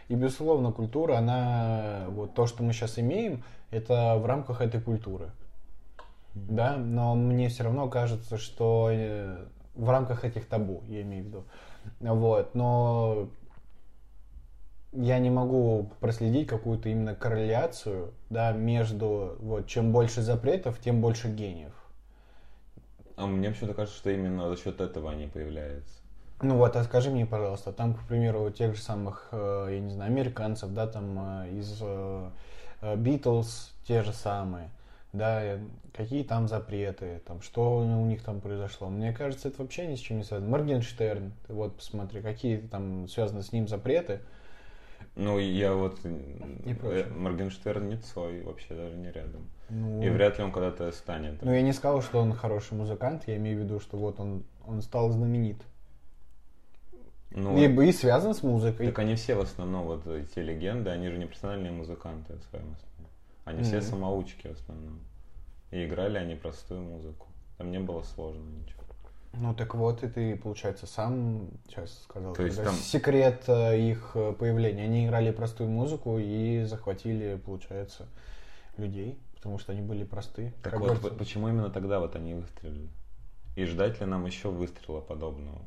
И, 0.08 0.14
безусловно, 0.14 0.70
культура, 0.70 1.16
она, 1.16 2.06
вот 2.08 2.34
то, 2.34 2.46
что 2.46 2.62
мы 2.62 2.72
сейчас 2.72 2.98
имеем, 2.98 3.42
это 3.70 4.16
в 4.16 4.26
рамках 4.26 4.60
этой 4.60 4.80
культуры. 4.80 5.32
Да, 6.36 6.76
но 6.76 7.14
мне 7.14 7.48
все 7.48 7.64
равно 7.64 7.88
кажется, 7.88 8.36
что 8.36 8.90
э, 8.92 9.46
в 9.74 9.88
рамках 9.88 10.24
этих 10.24 10.46
табу, 10.46 10.82
я 10.86 11.00
имею 11.00 11.24
в 11.24 11.26
виду. 11.28 11.44
Вот, 12.00 12.54
но 12.54 13.30
я 14.92 15.18
не 15.18 15.30
могу 15.30 15.90
проследить 16.00 16.46
какую-то 16.46 16.90
именно 16.90 17.14
корреляцию, 17.14 18.12
да, 18.28 18.52
между, 18.52 19.36
вот, 19.40 19.66
чем 19.66 19.92
больше 19.92 20.20
запретов, 20.20 20.78
тем 20.78 21.00
больше 21.00 21.28
гениев. 21.28 21.72
А 23.16 23.26
мне 23.26 23.48
почему-то 23.48 23.72
кажется, 23.72 23.98
что 23.98 24.10
именно 24.10 24.50
за 24.50 24.62
счет 24.62 24.82
этого 24.82 25.10
они 25.10 25.28
появляются. 25.28 26.00
Ну 26.42 26.56
вот, 26.58 26.76
а 26.76 26.84
скажи 26.84 27.10
мне, 27.10 27.24
пожалуйста, 27.24 27.72
там, 27.72 27.94
к 27.94 28.02
примеру, 28.02 28.44
у 28.44 28.50
тех 28.50 28.76
же 28.76 28.82
самых, 28.82 29.28
э, 29.32 29.68
я 29.70 29.80
не 29.80 29.90
знаю, 29.90 30.12
американцев, 30.12 30.70
да, 30.74 30.86
там 30.86 31.18
э, 31.18 31.50
из 31.52 31.82
Битлз 32.98 33.72
те 33.88 34.02
же 34.02 34.12
самые, 34.12 34.68
да, 35.12 35.58
какие 35.92 36.22
там 36.22 36.48
запреты, 36.48 37.22
там, 37.26 37.40
что 37.40 37.78
у 37.78 38.04
них 38.06 38.22
там 38.22 38.40
произошло. 38.40 38.88
Мне 38.88 39.12
кажется, 39.12 39.48
это 39.48 39.62
вообще 39.62 39.86
ни 39.86 39.94
с 39.94 40.00
чем 40.00 40.18
не 40.18 40.24
связано. 40.24 40.50
Моргенштерн, 40.50 41.32
вот 41.48 41.76
посмотри, 41.76 42.20
какие 42.20 42.58
там 42.58 43.08
связаны 43.08 43.42
с 43.42 43.52
ним 43.52 43.68
запреты. 43.68 44.20
Ну, 45.14 45.38
я 45.38 45.72
вот... 45.72 45.98
И 46.04 46.76
э, 46.82 47.06
Моргенштерн 47.10 47.88
не 47.88 47.96
Цой, 47.96 48.42
вообще 48.42 48.74
даже 48.74 48.96
не 48.96 49.10
рядом. 49.10 49.48
Ну, 49.70 50.02
И 50.02 50.10
вряд 50.10 50.38
ли 50.38 50.44
он 50.44 50.52
когда-то 50.52 50.92
станет. 50.92 51.42
ну, 51.42 51.52
я 51.52 51.62
не 51.62 51.72
сказал, 51.72 52.02
что 52.02 52.20
он 52.20 52.32
хороший 52.34 52.74
музыкант, 52.74 53.24
я 53.26 53.36
имею 53.36 53.58
в 53.58 53.64
виду, 53.64 53.80
что 53.80 53.96
вот 53.96 54.20
он, 54.20 54.44
он 54.66 54.82
стал 54.82 55.10
знаменит. 55.10 55.56
Ну, 57.30 57.56
Либо 57.56 57.84
и 57.84 57.92
связан 57.92 58.34
с 58.34 58.42
музыкой. 58.42 58.86
Так 58.86 58.98
они 58.98 59.14
все 59.14 59.34
в 59.34 59.40
основном, 59.40 59.86
вот 59.86 60.06
эти 60.06 60.38
легенды, 60.38 60.90
они 60.90 61.08
же 61.08 61.18
не 61.18 61.26
профессиональные 61.26 61.72
музыканты 61.72 62.34
в 62.34 62.42
своем 62.44 62.74
основном. 62.74 62.95
Они 63.46 63.62
все 63.62 63.76
Мгм. 63.78 63.86
самоучки 63.86 64.48
в 64.48 64.52
основном. 64.52 64.98
И 65.70 65.86
играли 65.86 66.18
они 66.18 66.34
простую 66.34 66.82
музыку. 66.82 67.26
Там 67.58 67.70
не 67.70 67.78
было 67.78 68.02
сложно 68.02 68.42
ничего. 68.42 68.82
Ну 69.34 69.54
так 69.54 69.74
вот, 69.74 70.02
и 70.02 70.08
ты, 70.08 70.36
получается, 70.36 70.86
сам 70.86 71.48
сейчас 71.68 72.02
сказал, 72.02 72.34
То 72.34 72.42
есть 72.42 72.62
там- 72.62 72.74
секрет 72.74 73.44
э, 73.46 73.78
их 73.78 74.12
э, 74.14 74.32
появления. 74.32 74.84
Они 74.84 75.06
играли 75.06 75.30
простую 75.30 75.70
музыку 75.70 76.18
и 76.18 76.64
захватили, 76.64 77.36
получается, 77.44 78.08
людей, 78.78 79.16
потому 79.36 79.58
что 79.58 79.72
они 79.72 79.80
были 79.82 80.02
просты. 80.02 80.52
Так 80.62 80.72
Как 80.72 80.80
вот, 80.80 81.16
почему 81.16 81.48
именно 81.48 81.70
тогда 81.70 82.00
вот 82.00 82.16
они 82.16 82.34
выстрелили? 82.34 82.88
И 83.54 83.64
ждать 83.64 84.00
ли 84.00 84.06
нам 84.06 84.26
еще 84.26 84.48
выстрела 84.50 85.00
подобного? 85.00 85.60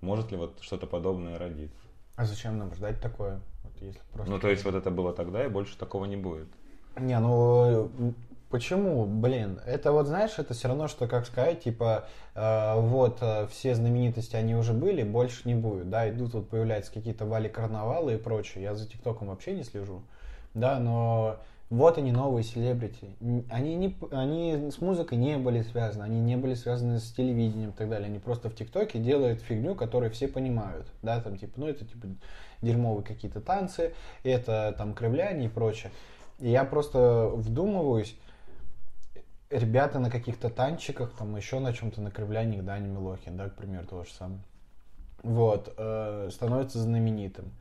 Может 0.00 0.32
ли 0.32 0.36
вот 0.36 0.58
что-то 0.62 0.86
подобное 0.88 1.38
родиться? 1.38 1.78
А 2.16 2.24
зачем 2.24 2.58
нам 2.58 2.74
ждать 2.74 3.00
такое? 3.00 3.40
Вот 3.62 3.72
если 3.80 4.00
просто... 4.12 4.32
Ну, 4.32 4.40
то 4.40 4.48
есть 4.48 4.64
вот 4.64 4.74
это 4.74 4.90
было 4.90 5.12
тогда, 5.12 5.44
и 5.44 5.48
больше 5.48 5.78
такого 5.78 6.06
не 6.06 6.16
будет. 6.16 6.48
Не, 6.96 7.18
ну 7.20 7.90
м, 7.98 8.14
почему, 8.50 9.06
блин? 9.06 9.60
Это 9.66 9.92
вот, 9.92 10.06
знаешь, 10.06 10.38
это 10.38 10.54
все 10.54 10.68
равно, 10.68 10.88
что, 10.88 11.06
как 11.06 11.26
сказать, 11.26 11.62
типа, 11.62 12.06
э, 12.34 12.80
вот, 12.80 13.18
э, 13.20 13.46
все 13.50 13.74
знаменитости, 13.74 14.36
они 14.36 14.54
уже 14.54 14.72
были, 14.72 15.02
больше 15.02 15.42
не 15.48 15.54
будет, 15.54 15.88
да, 15.88 16.08
идут 16.10 16.34
вот 16.34 16.48
появляются 16.48 16.92
какие-то 16.92 17.26
вали 17.26 17.48
карнавалы 17.48 18.14
и 18.14 18.16
прочее. 18.18 18.64
Я 18.64 18.74
за 18.74 18.88
ТикТоком 18.88 19.28
вообще 19.28 19.52
не 19.52 19.62
слежу, 19.62 20.02
да, 20.54 20.78
но 20.80 21.38
вот 21.70 21.96
они 21.98 22.10
новые 22.10 22.42
селебрити. 22.42 23.14
Они, 23.50 23.76
не, 23.76 23.96
они 24.10 24.70
с 24.72 24.80
музыкой 24.80 25.16
не 25.18 25.38
были 25.38 25.62
связаны, 25.62 26.02
они 26.02 26.20
не 26.20 26.36
были 26.36 26.54
связаны 26.54 26.98
с 26.98 27.12
телевидением 27.12 27.70
и 27.70 27.72
так 27.72 27.88
далее. 27.88 28.06
Они 28.08 28.18
просто 28.18 28.50
в 28.50 28.54
ТикТоке 28.56 28.98
делают 28.98 29.40
фигню, 29.40 29.76
которую 29.76 30.10
все 30.10 30.26
понимают, 30.26 30.88
да, 31.02 31.20
там, 31.20 31.36
типа, 31.38 31.52
ну, 31.56 31.68
это, 31.68 31.84
типа, 31.84 32.08
дерьмовые 32.60 33.04
какие-то 33.04 33.40
танцы, 33.40 33.94
это, 34.24 34.74
там, 34.76 34.94
кривляние 34.94 35.46
и 35.46 35.48
прочее. 35.48 35.92
Я 36.40 36.64
просто 36.64 37.30
вдумываюсь, 37.34 38.16
ребята 39.50 39.98
на 39.98 40.10
каких-то 40.10 40.48
танчиках, 40.48 41.12
там 41.12 41.36
еще 41.36 41.58
на 41.58 41.72
чем-то 41.72 42.00
на 42.00 42.10
кривляниях, 42.10 42.64
Дани 42.64 42.88
Милохин, 42.88 43.36
да, 43.36 43.48
к 43.48 43.54
примеру, 43.54 43.86
то 43.86 44.04
же 44.04 44.10
самое. 44.12 44.40
Вот, 45.22 45.74
э, 45.76 46.30
становится 46.32 46.78
знаменитым. 46.78 47.52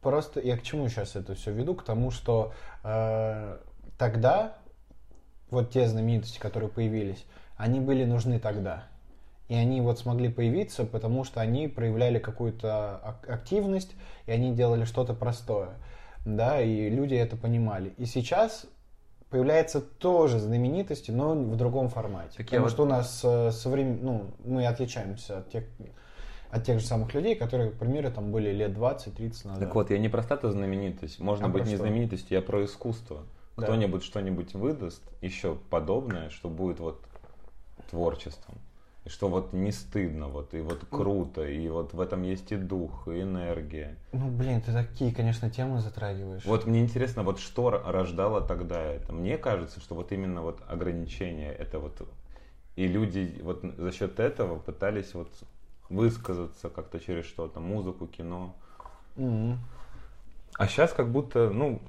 Просто 0.00 0.40
я 0.40 0.56
к 0.56 0.62
чему 0.62 0.88
сейчас 0.88 1.14
это 1.14 1.34
все 1.34 1.52
веду? 1.52 1.74
К 1.74 1.84
тому, 1.84 2.10
что 2.10 2.52
э, 2.84 3.58
тогда 3.98 4.56
вот 5.50 5.70
те 5.70 5.86
знаменитости, 5.86 6.38
которые 6.38 6.70
появились, 6.70 7.24
они 7.56 7.80
были 7.80 8.04
нужны 8.04 8.40
тогда. 8.40 8.84
И 9.48 9.54
они 9.54 9.82
вот 9.82 9.98
смогли 9.98 10.30
появиться, 10.30 10.84
потому 10.84 11.24
что 11.24 11.42
они 11.42 11.68
проявляли 11.68 12.18
какую-то 12.18 12.96
ак- 13.04 13.28
активность, 13.28 13.92
и 14.24 14.32
они 14.32 14.54
делали 14.54 14.84
что-то 14.84 15.12
простое. 15.12 15.70
Да, 16.24 16.60
и 16.60 16.88
люди 16.88 17.14
это 17.14 17.36
понимали. 17.36 17.92
И 17.98 18.04
сейчас 18.06 18.66
появляется 19.30 19.80
тоже 19.80 20.38
знаменитости, 20.38 21.10
но 21.10 21.34
в 21.34 21.56
другом 21.56 21.88
формате. 21.88 22.34
Так 22.36 22.46
потому 22.46 22.64
вот- 22.64 22.72
что 22.72 22.82
у 22.82 22.86
нас 22.86 23.20
э, 23.24 23.50
соврем- 23.50 23.98
ну, 24.02 24.30
мы 24.44 24.66
отличаемся 24.66 25.38
от 25.38 25.50
тех, 25.50 25.64
от 26.50 26.64
тех 26.64 26.80
же 26.80 26.86
самых 26.86 27.14
людей, 27.14 27.34
которые, 27.34 27.70
к 27.70 27.78
примеру, 27.78 28.10
там 28.12 28.30
были 28.30 28.50
лет 28.50 28.72
20-30 28.72 29.44
назад. 29.46 29.60
Так 29.60 29.74
вот, 29.74 29.90
я 29.90 29.98
не 29.98 30.08
про 30.08 30.22
статус 30.22 30.52
знаменитость. 30.52 31.18
Можно 31.18 31.46
А 31.46 31.48
быть 31.48 31.64
не 31.64 31.74
что? 31.76 31.78
знаменитостью, 31.84 32.36
я 32.36 32.42
про 32.42 32.64
искусство. 32.64 33.22
Да. 33.56 33.64
Кто-нибудь 33.64 34.02
что-нибудь 34.02 34.54
выдаст 34.54 35.02
еще 35.20 35.56
подобное, 35.70 36.30
что 36.30 36.48
будет 36.48 36.78
вот 36.78 37.02
творчеством. 37.90 38.54
И 39.04 39.08
что 39.08 39.28
вот 39.28 39.52
не 39.52 39.72
стыдно, 39.72 40.28
вот, 40.28 40.54
и 40.54 40.60
вот 40.60 40.84
круто, 40.88 41.44
и 41.44 41.68
вот 41.68 41.92
в 41.92 42.00
этом 42.00 42.22
есть 42.22 42.52
и 42.52 42.56
дух, 42.56 43.08
и 43.08 43.22
энергия. 43.22 43.96
Ну, 44.12 44.28
блин, 44.28 44.60
ты 44.60 44.72
такие, 44.72 45.12
конечно, 45.12 45.50
темы 45.50 45.80
затрагиваешь. 45.80 46.44
Вот 46.44 46.66
мне 46.66 46.80
интересно, 46.80 47.24
вот 47.24 47.40
что 47.40 47.70
рождало 47.70 48.40
тогда 48.40 48.80
это? 48.80 49.12
Мне 49.12 49.38
кажется, 49.38 49.80
что 49.80 49.96
вот 49.96 50.12
именно 50.12 50.42
вот 50.42 50.60
ограничения, 50.68 51.50
это 51.50 51.80
вот... 51.80 52.08
И 52.76 52.86
люди 52.86 53.40
вот 53.42 53.64
за 53.76 53.90
счет 53.90 54.20
этого 54.20 54.58
пытались 54.58 55.14
вот 55.14 55.28
высказаться 55.90 56.70
как-то 56.70 57.00
через 57.00 57.24
что-то, 57.26 57.58
музыку, 57.58 58.06
кино. 58.06 58.54
Мгм. 59.16 59.58
А 60.54 60.66
сейчас 60.68 60.92
как 60.92 61.10
будто, 61.10 61.50
ну, 61.50 61.80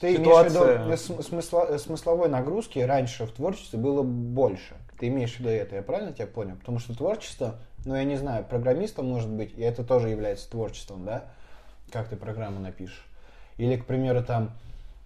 Ты 0.00 0.16
ситуация... 0.18 0.84
имеешь 0.84 1.00
в 1.00 1.08
виду 1.08 1.20
э, 1.20 1.22
смысла- 1.22 1.66
э, 1.70 1.78
смысловой 1.78 2.28
нагрузки 2.28 2.78
раньше 2.80 3.26
в 3.26 3.32
творчестве 3.32 3.78
было 3.78 4.02
больше. 4.02 4.76
Ты 4.98 5.08
имеешь 5.08 5.34
в 5.34 5.40
виду 5.40 5.48
это, 5.50 5.76
я 5.76 5.82
правильно 5.82 6.12
тебя 6.12 6.26
понял? 6.26 6.56
Потому 6.56 6.78
что 6.78 6.96
творчество, 6.96 7.56
ну 7.84 7.94
я 7.94 8.04
не 8.04 8.16
знаю, 8.16 8.44
программистом 8.44 9.06
может 9.06 9.28
быть, 9.30 9.52
и 9.56 9.60
это 9.62 9.84
тоже 9.84 10.08
является 10.08 10.48
творчеством, 10.50 11.04
да? 11.04 11.24
Как 11.90 12.08
ты 12.08 12.16
программу 12.16 12.60
напишешь. 12.60 13.04
Или, 13.56 13.76
к 13.76 13.86
примеру, 13.86 14.22
там 14.22 14.50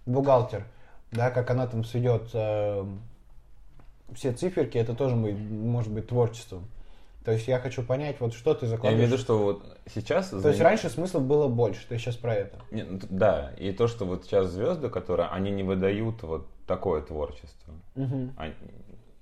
бухгалтер, 0.07 0.65
да, 1.13 1.31
как 1.31 1.51
она 1.51 1.67
там 1.67 1.85
сведет 1.85 2.31
э, 2.33 2.85
все 4.15 4.33
циферки, 4.33 4.79
это 4.79 4.95
тоже 4.95 5.17
быть- 5.17 5.37
может 5.39 5.93
быть 5.93 6.07
творчеством. 6.09 6.67
То 7.25 7.33
есть 7.33 7.47
я 7.47 7.59
хочу 7.59 7.83
понять, 7.83 8.21
вот 8.21 8.33
что 8.33 8.55
ты 8.55 8.65
Я 8.65 8.69
имею 8.69 8.69
в 8.69 8.77
закладываешь. 8.77 9.09
виду, 9.11 9.19
что 9.19 9.39
вот 9.39 9.79
сейчас... 9.93 10.29
То 10.31 10.49
есть 10.49 10.61
раньше 10.63 10.89
смысла 10.89 11.19
было 11.21 11.47
больше, 11.49 11.87
ты 11.87 11.99
сейчас 11.99 12.17
про 12.17 12.35
это. 12.35 12.59
Не, 12.71 12.85
ну, 12.85 12.99
Да, 13.11 13.53
и 13.59 13.71
то, 13.73 13.87
что 13.87 14.07
вот 14.07 14.25
сейчас 14.25 14.47
звезды, 14.49 14.89
которые, 14.89 15.29
они 15.29 15.51
не 15.51 15.63
выдают 15.63 16.23
вот 16.23 16.47
такое 16.67 17.03
творчество. 17.03 17.75
Мгм. 17.97 18.33
Они- 18.39 18.55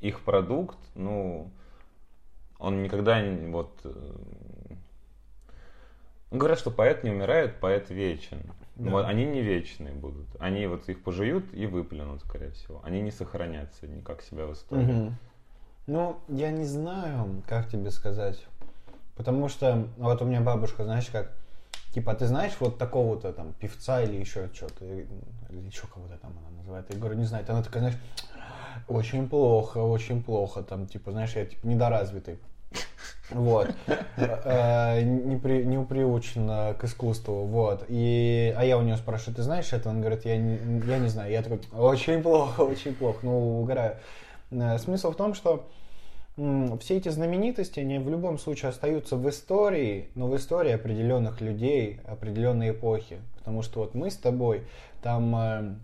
их 0.01 0.21
продукт, 0.23 0.79
ну, 0.95 1.51
он 2.59 2.83
никогда 2.83 3.21
не 3.21 3.51
вот... 3.51 3.79
э, 3.85 4.17
ну, 6.31 6.39
Говорят, 6.39 6.59
что 6.59 6.71
поэт 6.71 7.05
не 7.05 7.11
умирает, 7.11 7.61
поэт 7.61 7.91
вечен. 7.91 8.43
Да. 8.77 8.91
Вот 8.91 9.07
они 9.07 9.25
не 9.25 9.41
вечные 9.41 9.95
будут. 9.95 10.27
Они 10.39 10.67
вот 10.67 10.89
их 10.89 11.03
пожуют 11.03 11.53
и 11.55 11.67
выплюнут, 11.67 12.21
скорее 12.23 12.51
всего. 12.51 12.81
Они 12.85 13.01
не 13.01 13.11
сохранятся 13.11 13.87
никак 13.87 14.23
себя 14.23 14.47
в 14.47 14.53
истории. 14.53 14.85
Мгм. 14.85 15.17
Ну, 15.87 16.19
я 16.29 16.51
не 16.51 16.65
знаю, 16.65 17.43
как 17.49 17.69
тебе 17.69 17.91
сказать. 17.91 18.45
Потому 19.17 19.49
что, 19.49 19.89
вот 19.97 20.21
у 20.21 20.27
меня 20.27 20.43
бабушка, 20.43 20.85
знаешь, 20.85 21.07
как, 21.07 21.33
типа, 21.95 22.13
ты 22.15 22.27
знаешь 22.27 22.53
вот 22.61 22.77
такого-то 22.77 23.33
там 23.33 23.55
певца 23.55 24.03
или 24.03 24.17
еще 24.17 24.51
что-то, 24.53 24.85
или 24.85 25.07
еще 25.65 25.87
кого-то 25.87 26.19
там 26.19 26.33
она 26.39 26.59
называет. 26.59 26.93
Я 26.93 26.99
говорю, 26.99 27.17
не 27.17 27.25
знаю. 27.25 27.47
Она 27.49 27.63
такая, 27.63 27.81
знаешь, 27.81 27.99
очень 28.89 29.29
плохо, 29.29 29.79
очень 29.79 30.23
плохо, 30.23 30.63
там, 30.63 30.87
типа, 30.87 31.13
знаешь, 31.13 31.35
я 31.37 31.47
типа 31.47 31.67
недоразвитый. 31.67 32.39
Вот. 33.31 33.75
Э, 34.17 35.03
Не, 35.03 35.37
при, 35.37 35.65
не 35.65 35.85
приучен 35.85 36.75
к 36.75 36.85
искусству. 36.85 37.45
Вот. 37.47 37.85
И, 37.89 38.55
а 38.57 38.65
я 38.65 38.79
у 38.79 38.83
него 38.83 38.97
спрашиваю, 38.97 39.35
ты 39.37 39.43
знаешь 39.43 39.73
это? 39.73 39.89
Он 39.89 40.01
говорит, 40.01 40.25
я 40.25 40.37
не, 40.37 40.59
я 40.87 40.99
не 40.99 41.09
знаю. 41.09 41.33
Я 41.33 41.43
такой, 41.43 41.61
очень 41.77 42.23
плохо, 42.23 42.61
очень 42.61 42.95
плохо. 42.95 43.19
Ну, 43.23 43.61
угораю. 43.63 43.97
Э, 44.51 44.79
Смысл 44.79 45.11
в 45.11 45.17
том, 45.17 45.35
что 45.35 45.67
все 46.37 46.99
эти 46.99 47.09
знаменитости, 47.09 47.81
они 47.81 47.99
в 47.99 48.11
любом 48.11 48.39
случае 48.39 48.69
остаются 48.69 49.17
в 49.17 49.27
истории, 49.29 50.11
но 50.15 50.29
в 50.29 50.37
истории 50.37 50.73
определенных 50.73 51.41
людей, 51.41 52.01
определенной 52.07 52.71
эпохи. 52.71 53.21
Потому 53.39 53.63
что 53.63 53.81
вот 53.81 53.95
мы 53.95 54.11
с 54.11 54.17
тобой 54.17 54.65
там 55.03 55.35
э, 55.35 55.75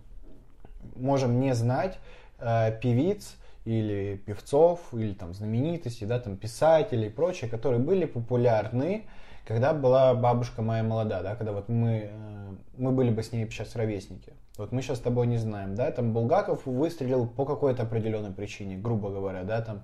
можем 0.97 1.41
не 1.41 1.55
знать 1.55 1.99
э, 2.43 2.79
певиц 2.81 3.37
или 3.65 4.17
певцов, 4.27 4.81
или 4.93 5.13
там 5.15 5.33
знаменитостей, 5.35 6.07
да, 6.07 6.19
там 6.19 6.37
писателей 6.37 7.07
и 7.07 7.11
прочее, 7.11 7.49
которые 7.49 7.81
были 7.81 8.05
популярны, 8.05 9.05
когда 9.47 9.73
была 9.73 10.15
бабушка 10.15 10.63
моя 10.63 10.83
молода, 10.83 11.23
да, 11.23 11.35
когда 11.37 11.53
вот 11.53 11.69
мы, 11.69 12.11
э, 12.13 12.55
мы 12.77 12.93
были 12.93 13.11
бы 13.11 13.23
с 13.23 13.33
ней 13.33 13.49
сейчас 13.49 13.77
ровесники. 13.77 14.33
Вот 14.59 14.71
мы 14.71 14.83
сейчас 14.83 14.99
с 14.99 15.01
тобой 15.01 15.27
не 15.27 15.39
знаем, 15.39 15.75
да, 15.75 15.91
там 15.91 16.13
Булгаков 16.13 16.67
выстрелил 16.67 17.27
по 17.27 17.47
какой-то 17.47 17.85
определенной 17.85 18.33
причине, 18.33 18.77
грубо 18.77 19.09
говоря, 19.11 19.45
да, 19.45 19.63
там 19.63 19.83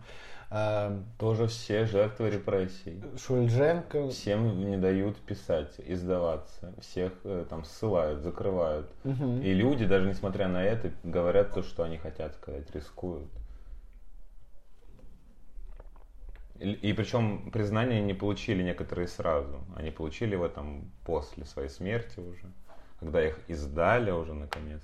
э, 0.50 1.02
Тоже 1.18 1.46
все 1.46 1.86
жертвы 1.86 2.30
репрессий. 2.30 3.02
Шульженко, 3.16 4.08
Всем 4.10 4.68
не 4.70 4.76
дают 4.76 5.16
писать, 5.16 5.74
издаваться. 5.78 6.74
Всех 6.80 7.12
э, 7.24 7.44
там 7.48 7.64
ссылают, 7.64 8.22
закрывают. 8.22 8.90
Мгм. 9.04 9.42
И 9.42 9.52
люди, 9.52 9.84
даже 9.84 10.08
несмотря 10.08 10.48
на 10.48 10.62
это, 10.62 10.92
говорят 11.04 11.54
то, 11.54 11.62
что 11.62 11.82
они 11.82 11.98
хотят 11.98 12.34
сказать, 12.34 12.70
рискуют. 12.74 13.28
И, 16.58 16.72
и 16.72 16.92
причем 16.92 17.50
признания 17.50 18.02
не 18.02 18.14
получили 18.14 18.62
некоторые 18.62 19.08
сразу. 19.08 19.60
Они 19.76 19.90
получили 19.90 20.32
его 20.32 20.48
там 20.48 20.90
после 21.04 21.44
своей 21.44 21.68
смерти 21.68 22.18
уже. 22.20 22.52
Когда 23.00 23.24
их 23.24 23.38
издали 23.48 24.10
уже 24.10 24.34
наконец. 24.34 24.82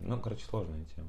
Ну, 0.00 0.20
короче, 0.20 0.44
сложная 0.44 0.84
тема. 0.94 1.08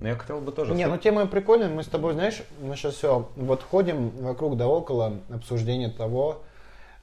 Но 0.00 0.08
я 0.08 0.16
хотел 0.16 0.40
бы 0.40 0.52
тоже... 0.52 0.74
Не, 0.74 0.86
ну 0.86 0.98
тема 0.98 1.26
прикольная. 1.26 1.68
Мы 1.68 1.82
с 1.82 1.86
тобой, 1.86 2.12
знаешь, 2.12 2.42
мы 2.60 2.76
сейчас 2.76 2.94
все 2.94 3.30
вот 3.36 3.62
ходим 3.62 4.10
вокруг 4.10 4.56
да 4.56 4.66
около 4.66 5.20
обсуждения 5.30 5.88
того, 5.88 6.42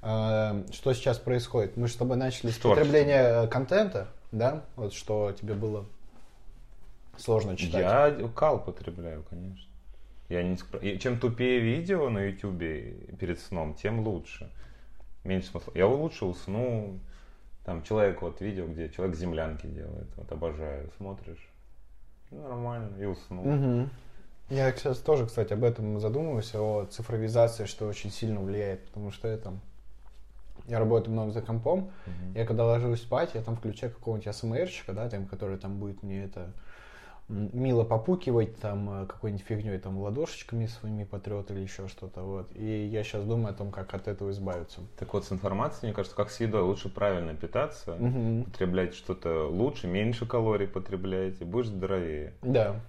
э, 0.02 0.64
что 0.72 0.94
сейчас 0.94 1.18
происходит. 1.18 1.76
Мы 1.76 1.88
же 1.88 1.94
с 1.94 1.96
тобой 1.98 2.18
начали 2.18 2.52
с 2.52 2.58
потребления 2.58 3.46
э, 3.46 3.48
контента, 3.48 4.08
да? 4.32 4.64
Вот 4.76 4.94
что 4.94 5.32
тебе 5.32 5.56
было 5.56 5.86
сложно 7.18 7.58
читать. 7.58 7.82
Я 7.82 8.28
кал 8.36 8.60
потребляю, 8.64 9.24
конечно. 9.28 9.66
Я 10.30 10.44
не 10.44 11.00
Чем 11.00 11.20
тупее 11.20 11.60
видео 11.60 12.10
на 12.10 12.20
ютубе 12.20 12.96
перед 13.20 13.40
сном, 13.40 13.74
тем 13.74 14.06
лучше. 14.06 14.50
Меньше 15.24 15.50
смысла. 15.50 15.72
Я 15.76 15.88
лучше 15.88 16.26
усну. 16.26 17.00
Там 17.66 17.82
человек 17.84 18.22
вот 18.22 18.42
видео, 18.42 18.68
где 18.68 18.90
человек 18.90 19.16
землянки 19.16 19.66
делает. 19.66 20.08
Вот 20.16 20.32
обожаю. 20.32 20.92
Смотришь. 20.98 21.53
Нормально. 22.42 22.96
И 23.00 23.06
уснул. 23.06 23.44
Мгм. 23.46 23.90
Я 24.50 24.72
сейчас 24.74 24.98
тоже, 25.00 25.26
кстати, 25.26 25.54
об 25.54 25.64
этом 25.64 26.00
задумываюсь, 26.00 26.54
о 26.54 26.86
цифровизации, 26.86 27.66
что 27.66 27.88
очень 27.88 28.12
сильно 28.12 28.40
влияет, 28.42 28.86
потому 28.88 29.12
что 29.12 29.28
это... 29.28 29.54
Я 30.68 30.80
работаю 30.80 31.14
много 31.14 31.32
за 31.32 31.42
компом, 31.42 31.92
Мгм. 32.06 32.34
я 32.36 32.46
когда 32.46 32.66
ложусь 32.66 33.02
спать, 33.02 33.32
я 33.34 33.42
там 33.42 33.56
включаю 33.58 33.92
какого-нибудь 33.92 34.28
АСМРщика, 34.28 34.94
да, 34.94 35.10
там, 35.10 35.26
который 35.26 35.58
там 35.58 35.78
будет 35.78 36.04
мне 36.04 36.24
это 36.24 36.52
мило 37.30 37.84
попукивать, 37.84 38.58
там, 38.60 39.04
э, 39.04 39.06
какой-нибудь 39.08 39.46
фигней, 39.46 39.78
там, 39.80 39.98
ладошечками 39.98 40.66
своими 40.66 41.04
потрет 41.04 41.50
или 41.52 41.62
еще 41.62 41.88
что-то, 41.88 42.22
вот. 42.22 42.48
И 42.56 42.86
я 42.86 43.04
сейчас 43.04 43.24
думаю 43.24 43.52
о 43.54 43.58
том, 43.58 43.72
как 43.72 43.94
от 43.94 44.08
этого 44.08 44.32
избавиться. 44.32 44.82
Так 44.98 45.14
вот, 45.14 45.26
с 45.26 45.32
информацией, 45.32 45.88
мне 45.88 45.94
кажется, 45.94 46.16
как 46.16 46.30
с 46.30 46.40
едой, 46.40 46.62
лучше 46.62 46.90
правильно 46.90 47.34
питаться, 47.34 47.96
Мгм. 47.96 48.44
потреблять 48.46 48.94
что-то 48.94 49.48
лучше, 49.48 49.88
меньше 49.88 50.26
калорий 50.26 50.68
потребляете, 50.68 51.46
будешь 51.46 51.68
здоровее. 51.68 52.34
Да. 52.42 52.80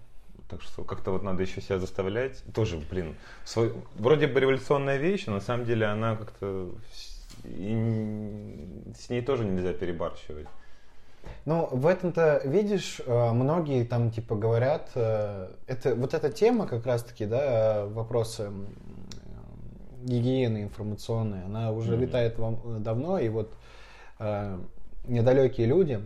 Так 0.49 0.61
что 0.63 0.85
как-то 0.85 1.13
вот 1.13 1.23
надо 1.23 1.43
еще 1.43 1.61
себя 1.61 1.79
заставлять. 1.79 2.43
Тоже, 2.55 2.79
блин, 2.91 3.15
свой- 3.45 3.73
вроде 3.97 4.27
бы 4.27 4.41
революционная 4.41 4.99
вещь, 4.99 5.27
но 5.27 5.35
на 5.35 5.41
самом 5.41 5.65
деле 5.65 5.87
она 5.87 6.17
как-то... 6.17 6.71
и 7.45 8.93
с 8.99 9.09
ней 9.09 9.23
тоже 9.23 9.45
нельзя 9.45 9.73
перебарщивать. 9.73 10.47
Ну, 11.45 11.69
в 11.71 11.87
этом-то, 11.87 12.41
видишь, 12.45 13.03
э, 13.05 13.33
многие 13.33 13.85
там 13.85 14.11
типа 14.11 14.35
говорят, 14.35 14.89
э, 14.95 15.51
это 15.67 15.95
вот 15.95 16.15
эта 16.15 16.31
тема 16.31 16.67
как 16.67 16.87
раз-таки, 16.87 17.27
да, 17.27 17.85
вопросы 17.87 18.45
э, 18.45 18.51
гигиены 20.05 20.63
информационной, 20.63 21.45
она 21.45 21.71
уже 21.73 21.93
Мгм. 21.93 22.01
витает 22.01 22.39
вам 22.39 22.83
давно, 22.83 23.19
и 23.19 23.29
вот 23.29 23.53
э, 24.21 24.59
недалекие 25.07 25.67
люди 25.67 26.01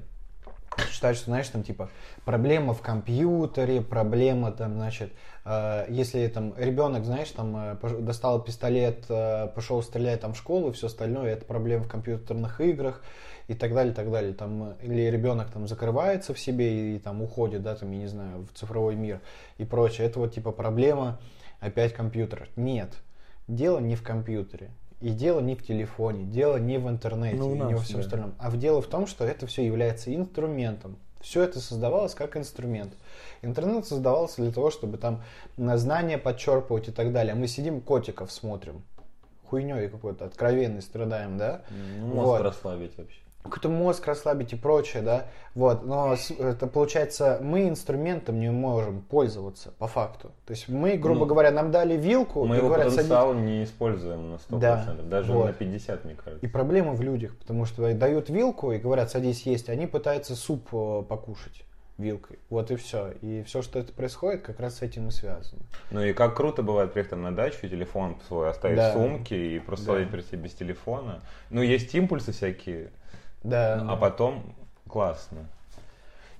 считают, 0.90 1.16
что, 1.16 1.26
знаешь, 1.26 1.48
там 1.48 1.62
типа 1.62 1.88
проблема 2.24 2.74
в 2.74 2.80
компьютере, 2.82 3.80
проблема 3.80 4.50
там, 4.50 4.74
значит, 4.74 5.12
э, 5.44 5.86
если 5.88 6.26
там 6.26 6.52
ребенок, 6.56 7.04
знаешь, 7.04 7.30
там 7.30 7.78
достал 8.00 8.42
пистолет, 8.42 9.04
э, 9.08 9.48
пошел 9.54 9.82
стрелять 9.82 10.20
там 10.20 10.34
в 10.34 10.36
школу, 10.36 10.72
все 10.72 10.88
остальное, 10.88 11.32
это 11.32 11.44
проблема 11.44 11.84
в 11.84 11.88
компьютерных 11.88 12.60
играх 12.60 13.02
и 13.48 13.54
так 13.54 13.74
далее, 13.74 13.92
так 13.94 14.10
далее. 14.10 14.34
Там, 14.34 14.74
или 14.82 15.02
ребенок 15.10 15.50
там 15.50 15.66
закрывается 15.66 16.34
в 16.34 16.38
себе 16.38 16.96
и, 16.96 16.98
там 16.98 17.22
уходит, 17.22 17.62
да, 17.62 17.74
там, 17.74 17.90
я 17.90 17.98
не 17.98 18.06
знаю, 18.06 18.46
в 18.46 18.56
цифровой 18.56 18.94
мир 18.94 19.20
и 19.56 19.64
прочее. 19.64 20.06
Это 20.06 20.20
вот 20.20 20.34
типа 20.34 20.52
проблема 20.52 21.18
опять 21.58 21.94
компьютера. 21.94 22.46
Нет, 22.56 22.90
дело 23.48 23.78
не 23.80 23.96
в 23.96 24.02
компьютере. 24.02 24.70
И 25.00 25.10
дело 25.10 25.40
не 25.40 25.54
в 25.54 25.64
телефоне, 25.64 26.24
дело 26.24 26.56
не 26.56 26.78
в 26.78 26.88
интернете, 26.88 27.36
Ну, 27.36 27.50
и 27.50 27.54
не 27.54 27.58
нас, 27.64 27.72
во 27.72 27.78
всем 27.80 27.96
да. 28.00 28.04
остальном. 28.04 28.34
А 28.38 28.50
в 28.50 28.58
дело 28.58 28.82
в 28.82 28.86
том, 28.88 29.06
что 29.06 29.24
это 29.24 29.46
все 29.46 29.64
является 29.64 30.12
инструментом. 30.14 30.96
Все 31.20 31.42
это 31.42 31.60
создавалось 31.60 32.14
как 32.14 32.36
инструмент. 32.36 32.92
Интернет 33.42 33.86
создавался 33.86 34.42
для 34.42 34.50
того, 34.52 34.70
чтобы 34.70 34.98
там 34.98 35.22
на 35.56 35.78
знания 35.78 36.18
подчерпывать 36.18 36.88
и 36.88 36.92
так 36.92 37.12
далее. 37.12 37.34
Мы 37.34 37.46
сидим, 37.46 37.80
котиков 37.80 38.30
смотрим. 38.32 38.82
Хуйней 39.48 39.88
какой-то, 39.88 40.26
откровенный 40.26 40.82
страдаем, 40.82 41.38
да? 41.38 41.62
Ну, 41.70 42.06
Вот. 42.06 42.14
мозг 42.14 42.42
расслабить 42.42 42.98
вообще. 42.98 43.20
Какой-то 43.42 43.68
мозг 43.68 44.06
расслабить 44.06 44.52
и 44.52 44.56
прочее, 44.56 45.02
да, 45.02 45.26
вот, 45.54 45.84
но 45.86 46.16
это 46.38 46.66
получается, 46.66 47.38
мы 47.42 47.68
инструментом 47.68 48.38
не 48.40 48.50
можем 48.50 49.00
пользоваться, 49.02 49.72
по 49.78 49.86
факту, 49.86 50.32
то 50.44 50.50
есть 50.52 50.68
мы, 50.68 50.96
грубо 50.96 51.20
Ну, 51.20 51.26
говоря, 51.26 51.50
нам 51.50 51.70
дали 51.70 51.96
вилку, 51.96 52.44
Мы 52.44 52.56
его 52.56 52.68
говорят, 52.68 52.88
потенциал 52.88 53.32
не 53.34 53.64
используем 53.64 54.30
на 54.32 54.34
100%, 54.34 54.58
Да, 54.58 54.94
даже 55.02 55.32
вот. 55.32 55.46
на 55.46 55.52
50, 55.52 56.04
мне 56.04 56.14
кажется. 56.14 56.44
и 56.44 56.48
проблема 56.48 56.92
в 56.92 57.00
людях, 57.00 57.36
потому 57.38 57.64
что 57.64 57.92
дают 57.94 58.28
вилку 58.28 58.72
и 58.72 58.78
говорят, 58.78 59.10
садись 59.10 59.42
есть, 59.46 59.68
они 59.70 59.86
пытаются 59.86 60.34
суп 60.36 60.68
э, 60.72 61.02
покушать 61.08 61.62
вилкой, 61.96 62.38
вот 62.50 62.70
и 62.70 62.76
все, 62.76 63.12
и 63.22 63.42
все, 63.44 63.60
что 63.62 63.78
это 63.78 63.92
происходит, 63.92 64.42
как 64.42 64.60
раз 64.60 64.76
с 64.76 64.82
этим 64.82 65.08
и 65.08 65.10
связано. 65.10 65.62
Ну 65.90 66.00
и 66.02 66.12
как 66.12 66.36
круто 66.36 66.62
бывает 66.62 66.92
приехать 66.92 67.18
на 67.18 67.34
дачу, 67.34 67.66
телефон 67.68 68.18
свой 68.28 68.50
оставить 68.50 68.76
Да. 68.76 68.90
в 68.90 68.92
сумке 68.92 69.56
и 69.56 69.58
просто 69.58 69.86
Да. 69.86 69.92
ловить 69.94 70.10
при 70.10 70.20
себе 70.20 70.38
без 70.42 70.52
телефона. 70.52 71.22
Ну, 71.50 71.60
есть 71.62 71.92
импульсы 71.96 72.30
всякие, 72.30 72.90
Да, 73.42 73.84
а 73.88 73.96
потом 73.96 74.54
классно. 74.88 75.46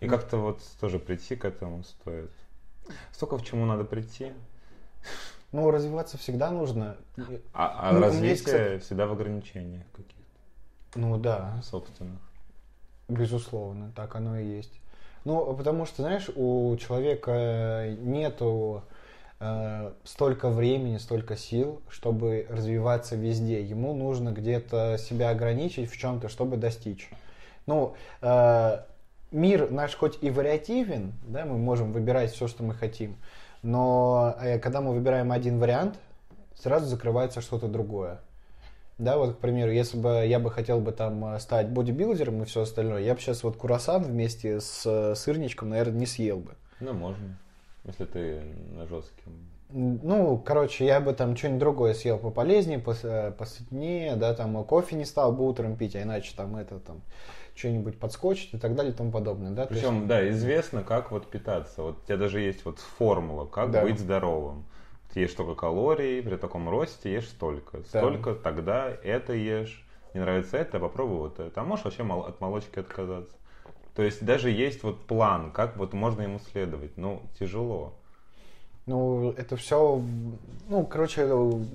И 0.01 0.09
как-то 0.09 0.37
вот 0.39 0.61
тоже 0.81 0.99
прийти 0.99 1.37
к 1.37 1.45
этому 1.45 1.83
стоит. 1.85 2.31
Столько 3.13 3.37
в 3.39 3.45
чему 3.45 3.67
надо 3.67 3.85
прийти. 3.85 4.33
ну, 5.53 5.71
развиваться 5.71 6.19
всегда 6.19 6.51
нужно, 6.51 6.97
А, 7.53 7.91
а 7.91 7.93
Ну, 7.93 8.01
развитие 8.01 8.31
есть, 8.31 8.45
кстати- 8.45 8.79
всегда 8.81 9.07
в 9.07 9.13
ограничениях 9.13 9.85
каких-то 9.93 10.99
ну 10.99 11.17
да, 11.19 11.61
собственных. 11.63 12.21
Безусловно, 13.09 13.93
так 13.95 14.15
оно 14.17 14.39
и 14.39 14.47
есть. 14.47 14.81
Ну, 15.25 15.55
потому 15.55 15.85
что, 15.87 16.03
знаешь, 16.03 16.29
у 16.35 16.77
человека 16.77 17.95
нету 17.99 18.83
э, 19.40 19.92
столько 20.05 20.48
времени, 20.48 20.98
столько 20.98 21.37
сил, 21.37 21.83
чтобы 21.88 22.46
развиваться 22.48 23.16
везде. 23.16 23.62
Ему 23.62 23.94
нужно 23.94 24.31
где-то 24.31 24.96
себя 24.98 25.31
ограничить 25.31 25.90
в 25.90 25.96
чем-то, 25.96 26.29
чтобы 26.29 26.57
достичь. 26.57 27.11
Ну, 27.66 27.94
э, 28.22 28.81
мир 29.31 29.70
наш 29.70 29.94
хоть 29.94 30.18
и 30.22 30.31
вариативен, 30.31 31.12
да, 31.27 31.44
мы 31.44 31.59
можем 31.59 31.92
выбирать 31.92 32.33
все, 32.33 32.48
что 32.48 32.62
мы 32.62 32.74
хотим, 32.74 33.16
но 33.62 34.37
э, 34.40 34.59
когда 34.59 34.81
мы 34.81 34.94
выбираем 34.94 35.33
один 35.33 35.59
вариант, 35.59 35.98
сразу 36.55 36.87
закрывается 36.87 37.40
что-то 37.40 37.68
другое. 37.68 38.20
Да, 38.98 39.16
вот, 39.16 39.37
к 39.37 39.38
примеру, 39.38 39.70
если 39.70 39.96
бы 39.96 40.24
я 40.27 40.40
бы 40.40 40.51
хотел 40.51 40.81
бы 40.81 40.90
там 40.90 41.24
э, 41.35 41.38
стать 41.38 41.68
бодибилдером 41.68 42.42
и 42.42 42.46
все 42.46 42.62
остальное, 42.62 43.01
я 43.01 43.14
бы 43.14 43.20
сейчас 43.20 43.44
вот 43.44 43.57
курасан 43.57 44.03
вместе 44.03 44.61
с 44.61 44.83
э, 44.85 45.14
сырничком, 45.14 45.70
наверное, 45.70 46.01
не 46.01 46.07
съел 46.07 46.38
бы. 46.38 46.55
Ну, 46.81 46.94
можно, 46.94 47.38
если 47.85 48.05
ты 48.05 48.41
на 48.77 48.87
жестким. 48.87 49.33
М, 49.71 50.01
Ну, 50.03 50.38
короче, 50.38 50.87
я 50.87 51.01
бы 51.01 51.12
там 51.12 51.37
что-нибудь 51.37 51.61
другое 51.61 51.95
съел 51.95 52.19
пополезнее, 52.19 52.79
пос- 52.79 53.07
э, 53.07 53.33
посытнее, 53.33 54.17
да, 54.17 54.35
там 54.35 54.57
э, 54.59 54.64
кофе 54.64 54.97
не 54.97 55.05
стал 55.05 55.33
бы 55.33 55.47
утром 55.47 55.77
пить, 55.77 55.95
а 55.97 56.03
иначе 56.03 56.33
там 56.37 56.57
это 56.57 56.79
там 56.81 57.03
что-нибудь 57.55 57.99
подскочить 57.99 58.55
и 58.55 58.59
так 58.59 58.75
далее 58.77 58.93
и 58.93 58.97
тому 58.97 59.11
подобное, 59.11 59.51
да. 59.51 59.67
то 59.67 59.75
есть- 59.75 59.85
Причем, 59.85 60.07
да, 60.07 60.29
известно, 60.31 60.83
как 60.85 61.11
вот 61.11 61.27
питаться. 61.29 61.83
Вот 61.83 61.99
у 62.03 62.07
тебя 62.07 62.17
даже 62.17 62.41
есть 62.41 62.64
вот 62.64 62.79
формула, 62.79 63.47
как 63.47 63.71
Да. 63.73 63.83
быть 63.83 63.99
здоровым. 63.99 64.64
Ешь 65.14 65.33
столько 65.33 65.55
калорий, 65.57 66.23
при 66.23 66.37
таком 66.37 66.69
росте 66.69 67.12
ешь 67.12 67.29
столько. 67.29 67.79
Да. 67.79 67.85
Столько, 67.85 68.35
тогда 68.35 68.88
это 69.03 69.33
ешь. 69.33 69.85
Не 70.14 70.21
нравится 70.21 70.57
это, 70.57 70.79
попробуй 70.79 71.19
вот 71.19 71.41
это. 71.41 71.61
А 71.61 71.64
можешь 71.64 71.85
вообще 71.85 72.05
от 72.05 72.41
молочки 72.41 72.79
отказаться. 72.79 73.35
То 73.99 74.05
есть 74.05 74.25
даже 74.25 74.49
есть 74.49 74.85
вот 74.85 75.01
план, 75.07 75.51
как 75.51 75.77
вот 75.77 75.93
можно 75.93 76.23
ему 76.23 76.39
следовать. 76.53 76.97
Ну, 76.97 77.21
тяжело. 77.37 77.95
Ну, 78.87 79.33
это 79.33 79.57
все, 79.57 80.01
ну, 80.69 80.87
короче, 80.87 81.29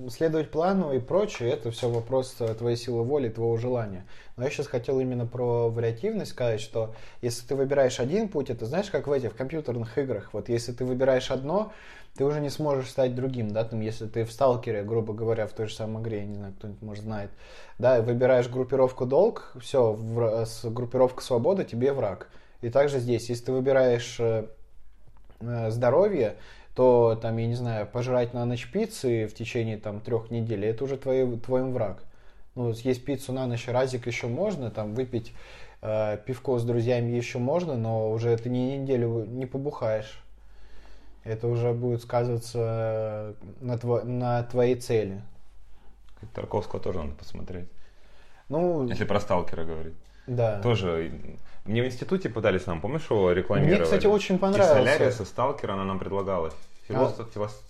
следовать 0.08 0.50
плану 0.50 0.94
и 0.94 1.00
прочее, 1.00 1.50
это 1.50 1.70
все 1.70 1.90
вопрос 1.90 2.34
э, 2.40 2.54
твоей 2.54 2.78
силы 2.78 3.02
воли, 3.02 3.28
твоего 3.28 3.58
желания. 3.58 4.06
Но 4.38 4.44
я 4.44 4.50
сейчас 4.50 4.68
хотел 4.68 5.00
именно 5.00 5.26
про 5.26 5.68
вариативность 5.68 6.30
сказать, 6.30 6.62
что 6.62 6.94
если 7.20 7.46
ты 7.46 7.56
выбираешь 7.56 8.00
один 8.00 8.30
путь, 8.30 8.48
это 8.48 8.64
знаешь, 8.64 8.88
как 8.88 9.06
в 9.06 9.12
этих 9.12 9.32
в 9.32 9.36
компьютерных 9.36 9.98
играх, 9.98 10.30
вот 10.32 10.48
если 10.48 10.72
ты 10.72 10.86
выбираешь 10.86 11.30
одно, 11.30 11.74
ты 12.16 12.24
уже 12.24 12.40
не 12.40 12.50
сможешь 12.50 12.90
стать 12.90 13.14
другим, 13.14 13.50
да, 13.50 13.64
там, 13.64 13.80
если 13.80 14.06
ты 14.06 14.24
в 14.24 14.30
сталкере, 14.30 14.84
грубо 14.84 15.12
говоря, 15.12 15.46
в 15.46 15.52
той 15.52 15.66
же 15.66 15.74
самой 15.74 16.02
игре, 16.02 16.18
я 16.20 16.24
не 16.26 16.34
знаю, 16.34 16.54
кто-нибудь, 16.56 16.82
может, 16.82 17.04
знает, 17.04 17.30
да, 17.78 18.00
выбираешь 18.00 18.48
группировку 18.48 19.04
долг, 19.04 19.52
все, 19.60 19.98
с 20.46 20.64
группировка 20.64 21.22
свобода 21.22 21.64
тебе 21.64 21.92
враг. 21.92 22.28
И 22.60 22.70
также 22.70 23.00
здесь, 23.00 23.28
если 23.28 23.46
ты 23.46 23.52
выбираешь 23.52 24.16
э, 24.20 24.46
э, 25.40 25.70
здоровье, 25.70 26.36
то 26.74 27.18
там, 27.20 27.36
я 27.36 27.46
не 27.46 27.54
знаю, 27.54 27.86
пожрать 27.86 28.32
на 28.32 28.44
ночь 28.44 28.70
пиццы 28.70 29.26
в 29.26 29.34
течение 29.34 29.76
там 29.76 30.00
трех 30.00 30.30
недель, 30.30 30.64
это 30.64 30.84
уже 30.84 30.96
твой, 30.96 31.38
твой 31.38 31.64
враг. 31.70 32.04
Ну, 32.54 32.72
съесть 32.72 33.04
пиццу 33.04 33.32
на 33.32 33.46
ночь 33.46 33.66
разик 33.68 34.06
еще 34.06 34.28
можно, 34.28 34.70
там 34.70 34.94
выпить 34.94 35.32
э, 35.82 36.18
пивко 36.24 36.58
с 36.58 36.64
друзьями 36.64 37.10
еще 37.10 37.38
можно, 37.38 37.76
но 37.76 38.10
уже 38.10 38.36
ты 38.36 38.48
не 38.48 38.78
неделю 38.78 39.24
не 39.26 39.46
побухаешь. 39.46 40.23
Это 41.24 41.48
уже 41.48 41.72
будет 41.72 42.02
сказываться 42.02 43.34
на, 43.60 43.78
тво, 43.78 44.02
на 44.04 44.42
твоей 44.44 44.76
цели. 44.76 45.22
Тарковского 46.34 46.80
тоже 46.80 46.98
надо 47.02 47.14
посмотреть. 47.14 47.68
Ну, 48.48 48.86
Если 48.86 49.04
про 49.04 49.20
сталкера 49.20 49.64
говорить. 49.64 49.94
да. 50.26 50.60
Тоже. 50.60 51.12
Мне 51.64 51.82
в 51.82 51.86
институте 51.86 52.28
пытались 52.28 52.66
нам, 52.66 52.80
помнишь, 52.82 53.06
его 53.10 53.32
рекламировали? 53.32 53.76
Мне, 53.76 53.84
кстати, 53.84 54.06
очень 54.06 54.38
И. 54.38 54.68
Солярис, 54.68 55.20
и 55.20 55.24
Сталкера 55.24 55.72
она 55.72 55.84
нам 55.84 55.98
предлагалась. 55.98 56.52
Философ, 56.88 57.32
философ, 57.32 57.62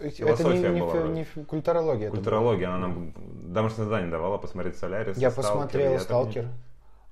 это 0.00 0.06
не, 0.06 0.10
философия 0.10 0.68
не, 0.70 0.80
была. 0.80 0.90
вроде. 0.92 1.12
не 1.14 1.22
фи- 1.24 1.44
культурология. 1.44 2.10
Культурология, 2.10 2.68
она 2.68 2.78
нам 2.78 3.12
домашнее 3.44 3.84
задание 3.84 4.10
давала 4.10 4.38
посмотреть 4.38 4.76
Солярис. 4.76 5.16
Я 5.18 5.30
Сталкер, 5.30 5.52
посмотрел 5.52 5.92
я 5.92 5.98
так 5.98 5.98
не- 5.98 6.04
«Сталкер». 6.04 6.48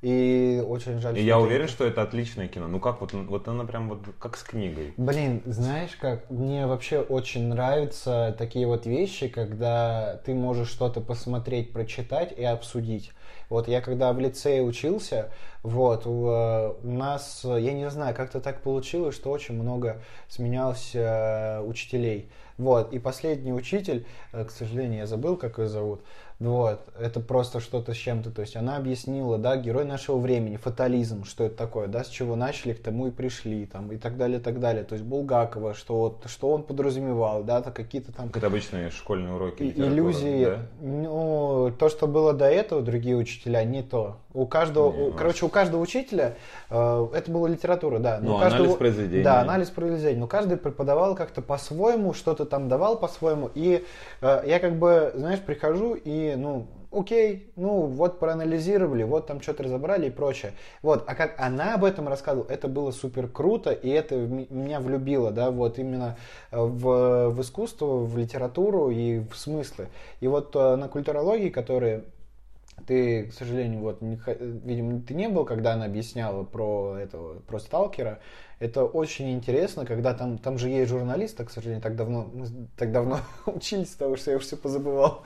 И 0.03 0.65
очень 0.67 0.99
жаль, 0.99 1.13
И 1.15 1.19
что 1.19 1.27
я 1.27 1.35
ты- 1.37 1.41
уверен, 1.43 1.69
что 1.69 1.85
это 1.85 2.01
отличное 2.03 2.49
кино. 2.49 2.69
Ну 2.69 2.81
как 2.81 3.03
вот, 3.03 3.13
вот 3.13 3.49
она 3.49 3.65
прям 3.65 3.91
вот 3.91 4.01
как 4.19 4.39
с 4.39 4.43
книгой. 4.43 4.95
Блин, 4.97 5.43
знаешь 5.45 5.95
как, 6.01 6.31
мне 6.31 6.67
вообще 6.67 7.01
очень 7.01 7.49
нравятся 7.49 8.35
такие 8.39 8.67
вот 8.67 8.87
вещи, 8.87 9.29
когда 9.29 10.19
ты 10.25 10.33
можешь 10.33 10.69
что-то 10.71 11.03
посмотреть, 11.03 11.73
прочитать 11.75 12.33
и 12.37 12.43
обсудить. 12.45 13.13
Вот 13.51 13.69
я 13.69 13.81
когда 13.83 14.13
в 14.15 14.21
лицее 14.21 14.63
учился, 14.63 15.31
вот, 15.63 16.07
у, 16.07 16.29
э, 16.29 16.73
у 16.83 16.91
нас, 16.91 17.43
я 17.45 17.73
не 17.73 17.91
знаю, 17.91 18.15
как-то 18.15 18.41
так 18.41 18.63
получилось, 18.63 19.15
что 19.17 19.31
очень 19.31 19.55
много 19.61 20.01
сменялось 20.29 20.93
э, 20.95 21.61
учителей. 21.61 22.31
Вот, 22.59 22.93
и 22.93 22.99
последний 22.99 23.53
учитель, 23.53 24.07
э, 24.33 24.45
к 24.45 24.51
сожалению, 24.51 25.01
я 25.01 25.07
забыл, 25.07 25.37
как 25.37 25.59
ее 25.59 25.67
зовут, 25.67 26.03
вот, 26.49 26.81
это 26.99 27.21
просто 27.21 27.61
что-то 27.61 27.93
с 27.93 27.97
чем-то, 27.97 28.31
то 28.31 28.41
есть 28.41 28.57
она 28.57 28.77
объяснила, 28.77 29.37
да, 29.37 29.57
герой 29.57 29.85
нашего 29.85 30.19
времени, 30.19 30.57
фатализм, 30.57 31.25
что 31.25 31.45
это 31.45 31.55
такое, 31.57 31.87
да, 31.87 32.03
с 32.03 32.09
чего 32.09 32.35
начали, 32.35 32.73
к 32.73 32.83
тому 32.83 33.09
и 33.09 33.11
пришли, 33.11 33.67
там, 33.67 33.93
и 33.93 33.99
так 33.99 34.17
далее, 34.17 34.39
и 34.39 34.43
так 34.43 34.59
далее, 34.59 34.85
то 34.85 34.95
есть 34.95 35.05
Булгакова, 35.05 35.75
что, 35.75 35.97
вот, 35.99 36.23
что 36.27 36.51
он 36.51 36.63
подразумевал, 36.63 37.45
да, 37.45 37.61
то 37.61 37.71
какие-то 37.71 38.13
там 38.13 38.31
это 38.35 38.47
обычные 38.47 38.91
школьные 38.91 39.35
уроки 39.35 39.63
иллюзии, 39.65 40.47
да? 40.47 40.57
ну, 40.81 41.73
то, 41.79 41.89
что 41.91 42.07
было 42.07 42.33
до 42.33 42.47
этого, 42.47 42.81
другие 42.81 43.17
учителя, 43.17 43.63
не 43.65 43.83
то. 43.83 44.17
У 44.33 44.47
каждого, 44.47 44.93
Не, 44.93 45.03
у- 45.03 45.11
ну, 45.11 45.17
короче, 45.17 45.45
у 45.45 45.49
каждого 45.49 45.81
учителя, 45.83 46.37
э, 46.71 47.07
это 47.15 47.31
была 47.33 47.49
литература, 47.49 47.99
да. 47.99 48.21
но 48.23 48.35
Ну, 48.35 48.39
каждого- 48.39 48.63
анализ 48.63 48.77
произведения. 48.79 49.25
Да, 49.25 49.41
анализ 49.41 49.71
произведения. 49.71 50.21
Но 50.21 50.29
каждый 50.29 50.57
преподавал 50.57 51.17
как-то 51.17 51.43
по-своему, 51.43 52.13
что-то 52.15 52.45
там 52.45 52.69
давал 52.69 52.97
по-своему. 52.97 53.51
И 53.57 53.85
э, 54.21 54.43
я 54.47 54.61
как 54.61 54.77
бы, 54.79 55.11
знаешь, 55.17 55.41
прихожу 55.41 55.95
и, 55.95 56.30
ну, 56.37 56.67
окей, 56.93 57.53
ну, 57.57 57.87
вот 57.87 58.19
проанализировали, 58.19 59.03
вот 59.03 59.27
там 59.27 59.41
что-то 59.41 59.65
разобрали 59.65 60.09
и 60.09 60.11
прочее. 60.11 60.53
Вот, 60.83 61.05
а 61.07 61.15
как 61.15 61.39
она 61.39 61.75
об 61.75 61.85
этом 61.85 62.09
рассказывала, 62.09 62.47
это 62.49 62.69
было 62.69 62.91
супер 62.91 63.29
круто, 63.29 63.71
и 63.71 63.89
это 63.89 64.17
меня 64.17 64.81
влюбило, 64.81 65.31
да, 65.31 65.51
вот 65.51 65.79
именно 65.79 66.17
э, 66.51 66.59
в, 66.59 67.31
в 67.31 67.41
искусство, 67.41 68.05
в 68.05 68.17
литературу 68.19 68.91
и 68.91 69.21
в 69.21 69.37
смыслы. 69.37 69.89
И 70.21 70.27
вот 70.27 70.55
э, 70.57 70.77
на 70.77 70.89
культурологии, 70.89 71.51
которые 71.51 72.05
ты, 72.87 73.25
к 73.25 73.35
сожалению, 73.35 73.81
вот, 73.81 74.01
не 74.01 74.19
видимо, 74.65 75.01
ты 75.03 75.15
не 75.15 75.29
был, 75.29 75.45
когда 75.45 75.75
она 75.75 75.85
объясняла 75.85 76.45
про 76.45 76.97
этого, 76.99 77.41
про 77.41 77.59
сталкера. 77.59 78.21
Это 78.59 78.85
очень 78.85 79.33
интересно, 79.33 79.87
когда 79.87 80.15
там, 80.15 80.39
там 80.39 80.59
же 80.59 80.69
есть 80.69 80.91
журналист, 80.91 81.41
а, 81.41 81.45
к 81.45 81.51
сожалению, 81.51 81.83
так 81.83 81.97
давно, 81.97 82.31
так 82.77 82.93
давно 82.93 83.21
учились, 83.47 83.91
того, 83.91 84.17
что 84.17 84.31
я 84.31 84.37
уже 84.39 84.47
все 84.47 84.57
позабывал. 84.57 85.23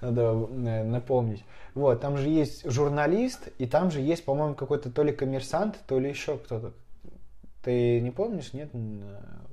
Надо 0.00 0.22
э, 0.50 0.82
напомнить. 0.84 1.44
Вот, 1.74 2.00
там 2.00 2.16
же 2.16 2.28
есть 2.28 2.68
журналист, 2.70 3.48
и 3.58 3.66
там 3.66 3.90
же 3.90 4.00
есть, 4.00 4.24
по-моему, 4.24 4.54
какой-то 4.54 4.90
то 4.90 5.02
ли 5.02 5.12
коммерсант, 5.12 5.76
то 5.86 5.98
ли 5.98 6.08
еще 6.08 6.38
кто-то. 6.38 6.72
Ты 7.62 8.00
не 8.00 8.10
помнишь, 8.10 8.52
нет? 8.52 8.74
н- 8.74 9.04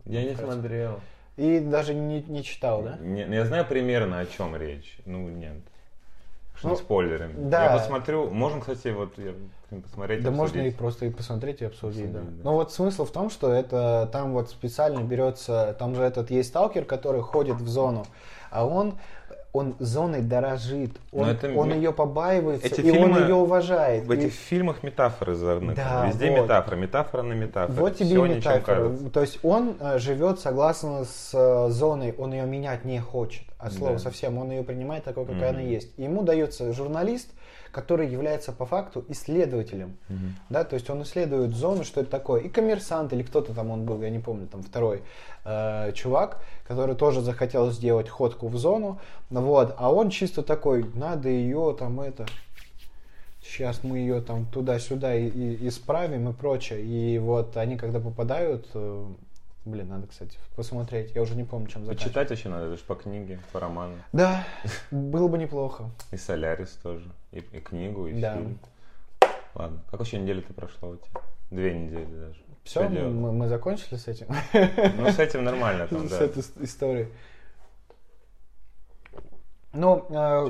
Я 0.06 0.24
не 0.24 0.36
смотрел. 0.36 1.00
И 1.36 1.60
даже 1.60 1.94
не, 1.94 2.24
не 2.24 2.44
читал, 2.44 2.82
да? 2.82 2.98
Не- 3.00 3.28
я 3.30 3.46
знаю 3.46 3.66
примерно, 3.66 4.20
о 4.20 4.26
чем 4.26 4.56
речь. 4.56 4.98
Ну, 5.06 5.28
нет. 5.30 5.58
Что 6.56 6.70
Ну, 6.70 6.76
спойлерами. 6.76 7.34
да. 7.50 7.66
Я 7.74 7.78
посмотрю. 7.78 8.32
Можно, 8.32 8.62
кстати, 8.62 8.88
вот 8.88 9.14
я, 9.18 9.34
посмотреть, 9.82 10.24
Да 10.24 10.32
можно 10.32 10.56
и 10.58 10.62
обсудить. 10.62 10.78
просто 10.78 11.06
и 11.06 11.10
посмотреть, 11.12 11.62
и 11.62 11.66
обсудить, 11.66 12.12
да. 12.12 12.20
Обсудить, 12.22 12.38
да. 12.40 12.44
Но 12.50 12.54
вот 12.56 12.72
смысл 12.74 13.06
в 13.06 13.12
том, 13.12 13.30
что 13.30 13.52
это 13.52 14.10
там 14.12 14.34
вот 14.34 14.50
специально 14.50 15.04
берется, 15.04 15.76
там 15.78 15.94
же 15.94 16.02
этот 16.02 16.32
есть 16.32 16.50
сталкер, 16.50 16.86
который 16.86 17.22
ходит 17.22 17.58
в 17.58 17.68
зону, 17.68 18.08
а 18.50 18.66
он 18.66 18.96
он 19.54 19.76
зоной 19.80 20.22
дорожит, 20.22 20.92
он, 21.12 21.30
это 21.30 21.52
он 21.54 21.74
ее 21.74 21.92
побаивается, 21.92 22.68
Эти 22.68 22.82
и 22.82 22.92
он 22.92 23.12
фильмы- 23.14 23.22
ее 23.22 23.36
уважает. 23.36 24.06
В 24.06 24.12
И 24.12 24.16
этих 24.18 24.34
фильмах 24.34 24.84
метафоры 24.84 25.34
завернуты. 25.36 25.78
Да, 25.78 26.08
Везде 26.08 26.30
вот. 26.32 26.44
метафора, 26.44 26.76
метафора 26.76 27.22
на 27.24 27.34
метафоре. 27.34 27.80
вот 27.80 27.96
тебе 27.96 28.10
и 28.10 28.12
ничем 28.14 28.36
метафора. 28.38 28.92
То 29.12 29.22
есть 29.22 29.40
он 29.44 29.76
э, 29.80 29.98
живет 30.00 30.40
согласно 30.40 31.06
с 31.06 31.32
э, 31.34 31.70
зоной, 31.72 32.14
он 32.18 32.34
ее 32.34 32.46
менять 32.46 32.86
не 32.86 33.00
хочет. 33.00 33.44
От 33.58 33.74
слова 33.74 33.94
Да. 33.94 34.00
совсем, 34.00 34.38
он 34.38 34.52
ее 34.52 34.64
принимает 34.64 35.04
такой, 35.04 35.26
какая 35.26 35.50
она 35.50 35.60
Мгм. 35.60 35.68
есть. 35.70 35.98
Ему 35.98 36.22
дается 36.22 36.72
журналист, 36.74 37.30
который 37.78 38.08
является 38.10 38.52
по 38.52 38.66
факту 38.66 39.06
исследователем. 39.08 39.98
Мгм. 40.10 40.36
Да, 40.50 40.64
то 40.64 40.74
есть 40.74 40.90
он 40.90 41.04
исследует 41.04 41.54
зону, 41.56 41.84
что 41.84 42.02
это 42.02 42.10
такое. 42.10 42.42
И 42.42 42.50
коммерсант, 42.50 43.14
или 43.14 43.22
кто-то 43.22 43.54
там 43.54 43.70
он 43.70 43.86
был, 43.86 44.02
я 44.02 44.10
не 44.10 44.18
помню, 44.18 44.48
там 44.48 44.64
второй 44.64 45.04
э, 45.46 45.92
чувак, 45.94 46.42
который 46.68 46.96
тоже 46.96 47.22
захотел 47.22 47.70
сделать 47.70 48.10
ходку 48.10 48.48
в 48.48 48.58
зону. 48.58 49.00
Ну 49.30 49.42
Вот, 49.42 49.76
а 49.78 49.94
он 49.94 50.10
чисто 50.10 50.42
такой, 50.42 50.90
надо 50.96 51.30
ее 51.30 51.76
там 51.80 52.02
это. 52.02 52.26
Сейчас 53.44 53.84
мы 53.84 54.00
ее 54.00 54.22
там 54.22 54.48
туда-сюда 54.48 55.14
и, 55.16 55.28
и- 55.28 55.68
исправим 55.68 56.30
и 56.30 56.34
прочее. 56.34 56.82
И 56.82 57.20
вот 57.20 57.58
они 57.58 57.78
когда 57.78 58.00
попадают, 58.00 58.66
э, 58.74 59.06
блин, 59.68 59.90
надо, 59.90 60.08
кстати, 60.08 60.38
посмотреть. 60.56 61.14
Я 61.16 61.22
уже 61.22 61.36
не 61.36 61.44
помню, 61.44 61.68
чем 61.68 61.86
заканчивается. 61.86 62.06
Почитать 62.20 62.32
очень 62.32 62.50
надо, 62.52 62.66
это 62.68 62.78
же 62.78 62.84
по 62.84 62.96
книге, 62.96 63.40
по 63.52 63.60
роману. 63.60 63.94
Да, 64.14 64.46
было 64.92 65.28
бы 65.28 65.38
неплохо. 65.38 65.90
И 66.12 66.18
Солярис 66.18 66.80
тоже. 66.82 67.10
И, 67.32 67.40
и 67.40 67.60
книгу, 67.60 68.08
и 68.08 68.20
Да. 68.20 68.36
фильм. 68.36 68.60
Ладно. 69.56 69.82
Как 69.90 70.00
вообще 70.00 70.20
неделя 70.20 70.42
ты 70.42 70.54
прошла 70.54 70.90
у 70.90 70.96
тебя? 70.96 71.22
Две 71.52 71.74
недели 71.74 72.06
даже. 72.06 72.40
Все, 72.64 72.90
мы, 72.90 73.32
мы- 73.32 73.48
закончили 73.48 73.96
с 73.98 74.08
этим. 74.08 74.28
Ну, 74.98 75.08
с 75.10 75.20
этим 75.20 75.44
нормально 75.44 75.88
там, 75.88 76.08
с 76.08 76.12
да. 76.12 76.24
этой 76.26 76.40
ис- 76.44 76.64
историей. 76.64 77.08
Ну, 79.74 80.06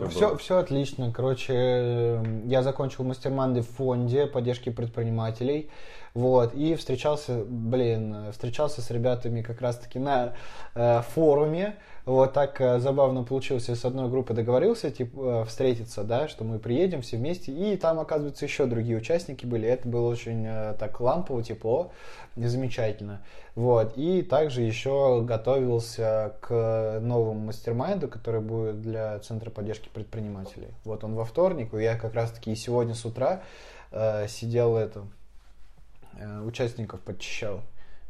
все, 0.10 0.30
было? 0.30 0.38
все 0.38 0.58
отлично. 0.58 1.12
Короче, 1.12 1.54
э, 1.54 2.24
я 2.46 2.64
закончил 2.64 3.04
мастер-манды 3.04 3.62
в 3.62 3.68
фонде 3.70 4.26
поддержки 4.26 4.70
предпринимателей. 4.70 5.70
Вот, 6.18 6.56
и 6.56 6.74
встречался, 6.74 7.44
блин, 7.48 8.32
встречался 8.32 8.82
с 8.82 8.90
ребятами 8.90 9.44
как 9.44 9.62
раз-таки 9.62 10.00
на 10.00 10.34
э, 10.74 11.04
форуме. 11.14 11.76
Вот 12.06 12.34
так 12.34 12.60
э, 12.60 12.80
забавно 12.80 13.24
получилось. 13.24 13.70
Я 13.70 13.76
с 13.76 13.86
одной 13.86 14.10
группой 14.10 14.36
договорился, 14.36 14.90
типа, 14.90 15.44
э, 15.44 15.46
встретиться, 15.46 16.04
да, 16.04 16.28
что 16.28 16.44
мы 16.44 16.58
приедем 16.58 17.04
все 17.04 17.18
вместе. 17.18 17.52
И 17.52 17.78
там, 17.78 18.00
оказывается, 18.00 18.46
еще 18.46 18.66
другие 18.66 18.98
участники 18.98 19.46
были. 19.46 19.70
Это 19.70 19.88
было 19.88 20.10
очень 20.10 20.44
э, 20.48 20.74
так 20.80 21.00
лампово, 21.00 21.44
тепло, 21.44 21.92
замечательно. 22.36 23.22
Вот, 23.54 23.94
и 23.96 24.24
также 24.24 24.64
еще 24.64 25.22
готовился 25.22 26.34
к 26.42 27.00
новому 27.00 27.46
мастер-майнду, 27.46 28.08
который 28.08 28.42
будет 28.42 28.82
для 28.82 29.20
Центра 29.20 29.52
поддержки 29.52 29.90
предпринимателей. 29.94 30.70
Вот 30.84 31.04
он 31.04 31.14
во 31.14 31.26
вторник, 31.26 31.76
и 31.76 31.84
я 31.84 31.96
как 31.96 32.16
раз-таки 32.16 32.56
сегодня 32.56 32.96
с 32.96 33.06
утра 33.06 33.44
э, 33.92 34.28
сидел 34.28 34.78
это, 34.78 35.04
участников 36.46 37.02
подчищал. 37.02 37.58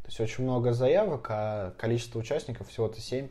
То 0.02 0.08
есть 0.08 0.20
очень 0.20 0.44
много 0.44 0.72
заявок, 0.72 1.26
а 1.30 1.72
количество 1.76 2.18
участников 2.18 2.68
всего-то 2.68 3.00
7. 3.00 3.28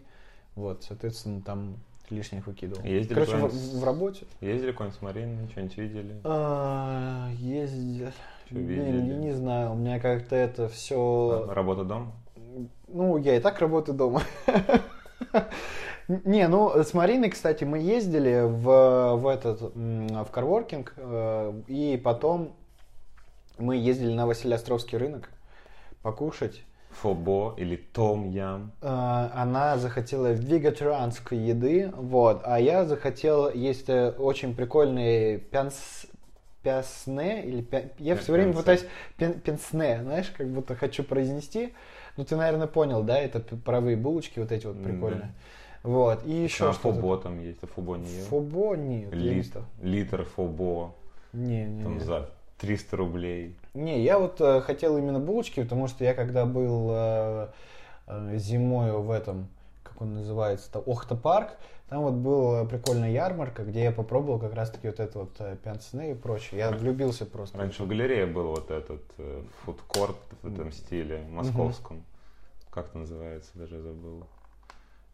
Вот, 0.56 0.84
соответственно, 0.84 1.42
там 1.42 1.78
лишних 2.10 2.48
выкидывал. 2.48 2.84
Ездили 2.84 3.14
Короче, 3.14 3.38
в, 3.38 3.80
в 3.80 3.84
работе. 3.84 4.26
Ездили 4.42 4.72
куда-нибудь 4.72 5.00
с 5.00 5.02
Мариной, 5.02 5.50
что-нибудь 5.50 5.78
видели? 5.78 6.16
А, 6.24 7.30
Ездил. 7.38 8.12
Чё 8.50 8.56
Блин, 8.56 9.20
не 9.22 9.34
знаю, 9.34 9.72
у 9.72 9.76
меня 9.76 10.00
как-то 10.00 10.36
это 10.36 10.70
все... 10.70 11.48
А, 11.50 11.54
Работа 11.54 11.84
дома? 11.84 12.14
Ну, 12.88 13.18
я 13.18 13.36
и 13.36 13.40
так 13.40 13.60
работаю 13.60 13.98
дома. 13.98 14.22
Не, 16.08 16.48
ну, 16.48 16.72
с 16.74 16.94
Мариной, 16.94 17.30
кстати, 17.30 17.66
мы 17.66 17.80
ездили 17.80 18.42
в, 18.46 19.16
в 19.16 19.28
этот, 19.28 19.74
в 19.76 20.28
карворкинг, 20.32 20.94
э, 20.96 21.62
и 21.68 22.00
потом 22.02 22.56
мы 23.58 23.76
ездили 23.78 24.14
на 24.14 24.26
Василиостровский 24.28 24.98
рынок 24.98 25.30
покушать. 26.02 26.64
Фобо 27.02 27.54
или 27.58 27.76
Том 27.76 28.30
Ям? 28.30 28.72
Э, 28.82 29.30
Она 29.34 29.78
захотела 29.78 30.32
вегетарианской 30.32 31.38
еды, 31.38 31.92
вот, 31.96 32.42
а 32.44 32.60
я 32.60 32.86
захотел 32.86 33.52
есть 33.52 33.88
э, 33.90 34.12
очень 34.18 34.56
прикольный 34.56 35.38
пянс, 35.38 36.08
пясне, 36.64 37.46
или 37.46 37.62
пя- 37.62 37.92
я 38.00 38.16
все 38.16 38.32
время 38.34 38.54
пытаюсь 38.54 38.84
пен- 39.18 39.40
пенсне, 39.40 40.02
знаешь, 40.02 40.32
как 40.36 40.48
будто 40.48 40.76
хочу 40.76 41.04
произнести, 41.04 41.74
ну 42.18 42.26
ты, 42.26 42.36
наверное, 42.36 42.68
понял, 42.68 43.04
да, 43.04 43.20
это 43.20 43.40
п- 43.42 43.58
паровые 43.58 43.96
булочки 43.96 44.40
вот 44.40 44.52
эти 44.52 44.66
вот 44.66 44.82
прикольные, 44.84 45.34
вот, 45.84 46.26
и 46.26 46.32
еще 46.32 46.70
а 46.70 46.74
что 46.74 46.92
Фобо 46.94 47.18
там 47.18 47.40
есть, 47.40 47.60
а 47.64 47.68
Фобо 47.68 47.96
не? 47.98 48.22
Фобо 48.24 48.76
нет, 48.76 49.14
Лит- 49.14 49.54
литр 49.82 50.24
Фобо, 50.36 50.96
Не, 51.32 51.66
не, 51.66 51.84
там 51.84 51.94
не. 51.94 52.00
за 52.04 52.30
300 52.58 52.98
рублей. 52.98 53.56
Не, 53.74 54.02
я 54.02 54.20
вот 54.20 54.42
э, 54.42 54.62
хотел 54.62 54.98
именно 54.98 55.20
булочки, 55.20 55.62
потому 55.62 55.88
что 55.88 56.04
я 56.04 56.14
когда 56.14 56.46
был 56.46 56.90
э, 56.92 57.48
э, 58.08 58.38
зимой 58.38 58.92
в 58.92 59.12
этом, 59.12 59.48
как 59.84 60.02
он 60.02 60.16
называется, 60.16 60.72
то 60.72 60.80
Охта-парк, 60.80 61.52
там 61.90 62.02
вот 62.02 62.16
была 62.16 62.66
прикольная 62.66 63.12
ярмарка, 63.12 63.64
где 63.64 63.84
я 63.84 63.92
попробовал 63.94 64.40
как 64.40 64.54
раз-таки 64.54 64.88
вот 64.88 65.00
это 65.00 65.20
вот 65.20 65.36
э, 65.40 65.56
пянцены 65.64 66.12
и 66.12 66.14
прочее. 66.16 66.60
Я 66.60 66.72
влюбился 66.72 67.26
просто. 67.26 67.58
Раньше 67.58 67.84
в 67.84 67.88
галерее 67.88 68.26
был 68.26 68.48
вот 68.48 68.72
этот 68.72 69.04
э, 69.18 69.42
фудкорт 69.64 70.18
в 70.42 70.54
этом 70.54 70.72
стиле, 70.72 71.24
московском. 71.30 72.04
Как 72.72 72.88
это 72.88 72.98
называется, 72.98 73.52
даже 73.54 73.80
забыл. 73.80 74.26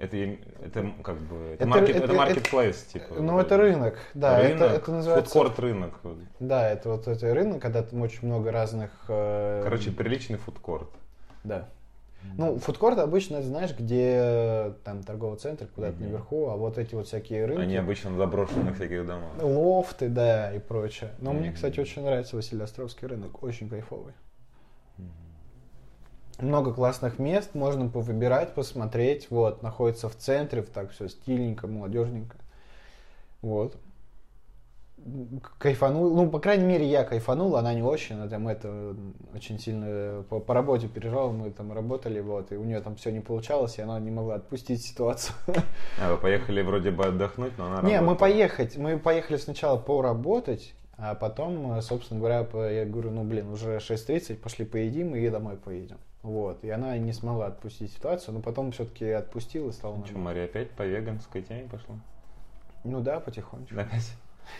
Это, 0.03 0.17
это 0.17 0.91
как 1.01 1.15
бы, 1.17 1.35
это, 1.53 1.63
Это- 1.63 1.65
маркет, 1.67 1.95
это- 1.95 2.05
это 2.05 2.13
marketplace, 2.13 2.91
типа. 2.91 3.15
Ну, 3.21 3.39
это 3.39 3.55
рынок, 3.57 3.95
да, 4.13 4.39
Рынок, 4.41 4.61
это, 4.61 4.65
это 4.75 4.91
называется... 4.91 5.31
Фудкорт 5.33 5.59
рынок. 5.59 5.93
Да, 6.39 6.69
это 6.69 6.89
вот 6.89 7.07
это 7.07 7.33
рынок, 7.33 7.61
когда 7.61 7.81
там 7.83 8.01
очень 8.01 8.27
много 8.27 8.51
разных... 8.51 8.89
э, 9.07 9.61
Короче, 9.63 9.91
приличный 9.91 10.37
фудкорт. 10.37 10.89
Да. 11.45 11.69
Ну, 12.37 12.57
фудкорт 12.57 12.99
обычно, 12.99 13.41
знаешь, 13.41 13.75
где 13.77 14.73
там 14.83 15.03
торговый 15.03 15.37
центр 15.37 15.67
куда-то 15.67 15.95
Мгм. 15.95 16.05
наверху, 16.05 16.47
а 16.49 16.55
вот 16.55 16.77
эти 16.77 16.95
вот 16.95 17.07
всякие 17.07 17.45
рынки... 17.45 17.61
Они 17.61 17.75
обычно 17.77 18.11
на 18.11 18.17
заброшенных 18.17 18.75
всяких 18.75 19.05
домах. 19.05 19.31
Лофты, 19.41 20.09
да, 20.09 20.53
и 20.53 20.59
прочее. 20.59 21.11
Но 21.19 21.31
мне, 21.33 21.47
Мгм. 21.47 21.55
кстати, 21.55 21.79
очень 21.79 22.03
нравится 22.03 22.35
Василиостровский 22.35 23.07
рынок, 23.07 23.41
очень 23.43 23.69
кайфовый. 23.69 24.13
Много 26.39 26.74
классных 26.74 27.19
мест, 27.19 27.52
можно 27.54 27.89
повыбирать, 27.89 28.54
посмотреть. 28.54 29.28
Вот, 29.30 29.62
находится 29.62 30.10
в 30.10 30.15
центре, 30.15 30.62
в 30.62 30.69
так 30.69 30.91
все 30.91 31.08
стильненько, 31.08 31.67
молодежненько. 31.67 32.38
Вот. 33.41 33.78
Кайфанул, 35.60 36.15
ну, 36.15 36.30
по 36.30 36.39
крайней 36.39 36.63
мере, 36.63 36.88
я 36.88 37.04
кайфанул, 37.04 37.58
она 37.58 37.74
не 37.74 37.84
очень, 37.84 38.15
она 38.15 38.30
там 38.30 38.48
это 38.48 38.96
очень 39.34 39.60
сильно 39.60 40.24
по, 40.30 40.39
по 40.39 40.54
работе 40.54 40.88
переживала, 40.88 41.30
мы 41.30 41.52
там 41.52 41.74
работали, 41.74 42.22
вот, 42.22 42.54
и 42.54 42.56
у 42.56 42.63
нее 42.63 42.80
там 42.80 42.96
все 42.96 43.12
не 43.12 43.19
получалось, 43.19 43.80
и 43.80 43.82
она 43.82 44.00
не 44.00 44.12
могла 44.12 44.36
отпустить 44.36 44.82
ситуацию. 44.82 45.36
А, 46.02 46.13
вы 46.13 46.17
поехали 46.17 46.62
вроде 46.62 46.91
бы 46.91 47.04
отдохнуть, 47.04 47.52
но 47.58 47.65
она 47.65 47.82
Не, 47.82 48.00
мы 48.00 48.15
поехать, 48.15 48.78
мы 48.78 48.98
поехали 48.98 49.36
сначала 49.36 49.78
поработать, 49.78 50.74
а 50.98 51.15
потом, 51.15 51.74
э, 51.74 51.82
собственно 51.82 52.22
говоря, 52.22 52.48
я 52.69 52.86
говорю, 52.86 53.12
ну 53.12 53.26
блин, 53.26 53.50
уже 53.50 53.78
6.30, 53.78 54.38
пошли 54.38 54.63
поедим 54.63 55.15
и 55.15 55.30
домой 55.30 55.58
поедем. 55.58 55.98
Вот, 56.23 56.63
и 56.63 56.69
она 56.69 56.97
не 56.97 57.12
смогла 57.12 57.47
отпустить 57.47 57.91
ситуацию, 57.91 58.33
но 58.33 58.41
потом 58.41 58.71
все-таки 58.71 59.09
отпустила 59.09 59.69
и 59.69 59.71
стала 59.73 59.97
Ну 59.97 60.05
что, 60.05 60.13
нормально. 60.13 60.29
Мария 60.29 60.45
опять 60.45 60.71
по 60.71 60.83
веганской 60.83 61.41
теме 61.41 61.67
пошла? 61.69 61.95
Ну 62.86 63.01
да, 63.01 63.19
потихонечку. 63.19 63.77
Опять? 63.77 64.13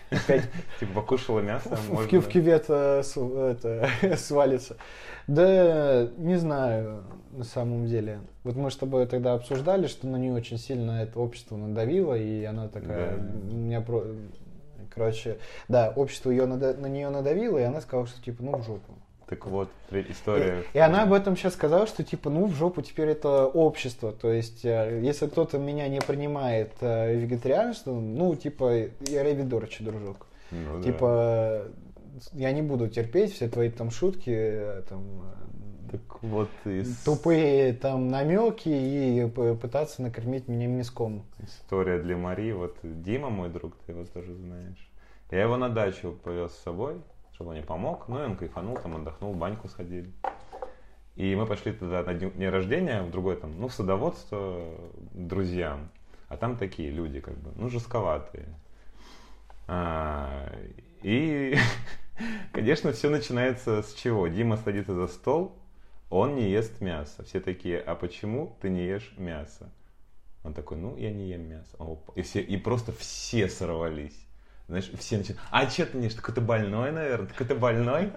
Опять 0.10 0.44
Типа 0.80 0.94
покушала 0.96 1.40
мясо, 1.40 1.76
в, 1.76 2.08
кювет 2.08 2.66
э, 2.68 3.04
свалится. 4.18 4.78
Да, 5.28 6.10
не 6.18 6.36
знаю, 6.36 7.04
на 7.32 7.46
самом 7.46 7.88
деле. 7.88 8.20
Вот 8.44 8.56
мы 8.58 8.70
с 8.70 8.76
тобой 8.76 9.06
тогда 9.08 9.34
обсуждали, 9.34 9.88
что 9.88 10.08
на 10.08 10.18
нее 10.18 10.34
очень 10.34 10.58
сильно 10.58 11.02
это 11.02 11.20
общество 11.20 11.56
надавило, 11.56 12.14
и 12.16 12.44
она 12.44 12.68
такая, 12.68 13.18
у 13.18 13.56
меня 13.56 13.80
про... 13.80 14.04
Короче, 14.90 15.40
да, 15.70 15.92
общество 15.96 16.30
ее 16.30 16.46
на 16.46 16.88
нее 16.88 17.10
надавило, 17.10 17.58
и 17.58 17.64
она 17.64 17.82
сказала, 17.82 18.06
что 18.06 18.22
типа, 18.22 18.44
ну 18.44 18.58
в 18.58 18.66
жопу. 18.66 18.94
Так 19.34 19.48
вот, 19.48 19.70
история... 19.92 20.64
И, 20.74 20.78
и 20.78 20.80
она 20.80 21.04
об 21.04 21.14
этом 21.14 21.36
сейчас 21.36 21.54
сказала, 21.54 21.88
что 21.88 22.04
типа, 22.04 22.30
ну 22.30 22.46
в 22.46 22.54
жопу 22.54 22.84
теперь 22.84 23.10
это 23.10 23.48
общество. 23.48 24.12
То 24.12 24.32
есть, 24.32 24.64
э, 24.64 25.00
если 25.02 25.26
кто-то 25.26 25.58
меня 25.58 25.88
не 25.88 26.02
принимает 26.02 26.74
э, 26.82 27.16
вегетарианством, 27.16 28.14
ну 28.14 28.36
типа, 28.36 28.90
я 29.08 29.24
ревидорчи, 29.24 29.84
дружок. 29.84 30.28
Ну 30.52 30.78
да. 30.78 30.84
Типа, 30.84 31.62
я 32.34 32.52
не 32.52 32.62
буду 32.62 32.88
терпеть 32.90 33.34
все 33.34 33.50
твои 33.50 33.72
там 33.72 33.90
шутки, 33.90 34.30
э, 34.30 34.84
там, 34.88 35.02
э, 35.90 35.98
Так 35.98 36.22
вот, 36.22 36.50
из... 36.66 36.96
тупые 36.98 37.74
там 37.74 38.10
намеки 38.10 38.70
и 38.70 39.28
пытаться 39.56 40.04
накормить 40.04 40.48
меня 40.48 40.68
миском. 40.68 41.26
История 41.40 42.00
для 42.00 42.18
Марии. 42.18 42.52
Вот 42.52 42.78
Дима, 42.84 43.32
мой 43.32 43.50
друг, 43.50 43.74
ты 43.88 43.94
его 43.94 44.06
тоже 44.06 44.36
знаешь. 44.36 44.90
Я 45.32 45.42
его 45.42 45.58
на 45.58 45.70
дачу 45.70 46.16
повез 46.24 46.52
с 46.52 46.62
собой, 46.62 47.02
мне 47.52 47.62
помог. 47.62 48.08
Ну 48.08 48.22
и 48.22 48.26
он 48.26 48.36
кайфанул, 48.36 48.78
там 48.78 48.96
отдохнул, 48.96 49.34
в 49.34 49.38
баньку 49.38 49.68
сходили. 49.68 50.12
И 51.16 51.36
мы 51.36 51.46
пошли 51.46 51.74
туда 51.74 52.04
на 52.04 52.14
день 52.14 52.50
рождения, 52.50 53.04
в 53.04 53.12
другой 53.12 53.36
там, 53.36 53.60
ну, 53.60 53.68
в 53.68 53.74
садоводство 53.74 54.76
друзьям. 55.12 55.90
А 56.28 56.38
там 56.38 56.58
такие 56.58 56.90
люди, 56.90 57.20
как 57.20 57.38
бы, 57.38 57.52
ну, 57.56 57.70
жестковатые. 57.70 58.48
А, 59.68 60.52
и, 61.04 61.56
конечно, 62.52 62.92
все 62.92 63.10
начинается 63.10 63.84
с 63.84 63.94
чего? 63.94 64.28
Дима 64.28 64.58
садится 64.58 64.96
за 64.96 65.08
стол, 65.08 65.56
он 66.10 66.36
не 66.36 66.50
ест 66.50 66.82
мясо. 66.82 67.24
Все 67.24 67.40
такие, 67.40 67.80
а 67.80 67.96
почему 67.96 68.58
ты 68.62 68.70
не 68.70 68.86
ешь 68.86 69.14
мясо? 69.18 69.72
Он 70.44 70.54
такой, 70.54 70.78
ну, 70.78 70.98
я 70.98 71.12
не 71.12 71.30
ем 71.30 71.48
мясо. 71.48 71.76
Опа. 71.80 72.14
И, 72.16 72.22
все, 72.22 72.42
и 72.42 72.58
просто 72.58 72.92
все 72.92 73.48
сорвались. 73.48 74.28
Знаешь, 74.68 74.90
все 74.98 75.18
начинают, 75.18 75.42
а 75.52 75.70
что 75.70 75.86
ты 75.86 75.98
ешь? 76.00 76.14
Такой 76.14 76.34
ты 76.34 76.42
больной, 76.42 76.92
наверное? 76.92 77.28
Такой 77.28 77.46
ты 77.46 77.56
больной? 77.56 78.12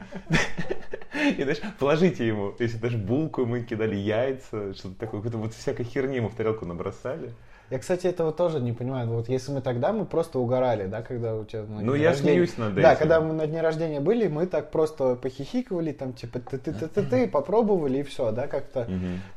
И, 1.37 1.42
знаешь, 1.42 1.61
положите 1.78 2.26
ему. 2.26 2.54
Если 2.59 2.78
даже 2.78 2.98
булку 2.98 3.42
ему 3.42 3.62
кидали, 3.64 3.96
яйца, 3.96 4.72
что-то 4.74 4.94
такое, 4.94 5.20
какую-то 5.20 5.38
вот 5.38 5.54
всякой 5.54 5.85
херни 5.85 6.16
ему 6.16 6.28
в 6.28 6.37
тарелку 6.37 6.64
набросали. 6.64 7.35
Я, 7.70 7.79
кстати, 7.81 8.07
этого 8.07 8.33
тоже 8.33 8.61
не 8.61 8.72
понимаю. 8.72 9.09
Вот 9.09 9.29
если 9.29 9.50
мы 9.52 9.61
тогда, 9.61 9.92
мы 9.92 10.05
просто 10.05 10.38
угорали, 10.38 10.87
да, 10.87 11.02
когда 11.02 11.35
у 11.35 11.44
тебя 11.44 11.64
Ну, 11.68 11.94
я 11.94 12.11
рождения- 12.11 12.33
смеюсь 12.35 12.57
над 12.59 12.74
Да, 12.76 12.90
этим. 12.92 12.98
когда 13.00 13.20
мы 13.20 13.33
на 13.35 13.46
дне 13.46 13.61
рождения 13.61 14.00
были, 14.00 14.29
мы 14.29 14.46
так 14.46 14.70
просто 14.70 15.16
похихикывали, 15.16 15.90
там, 15.92 16.12
типа, 16.12 16.38
ты 16.38 16.59
ты 16.59 16.72
ты 16.72 16.87
ты 16.87 17.02
ты 17.02 17.26
попробовали, 17.29 17.98
и 17.98 18.02
все, 18.05 18.31
да, 18.31 18.46
как-то, 18.46 18.88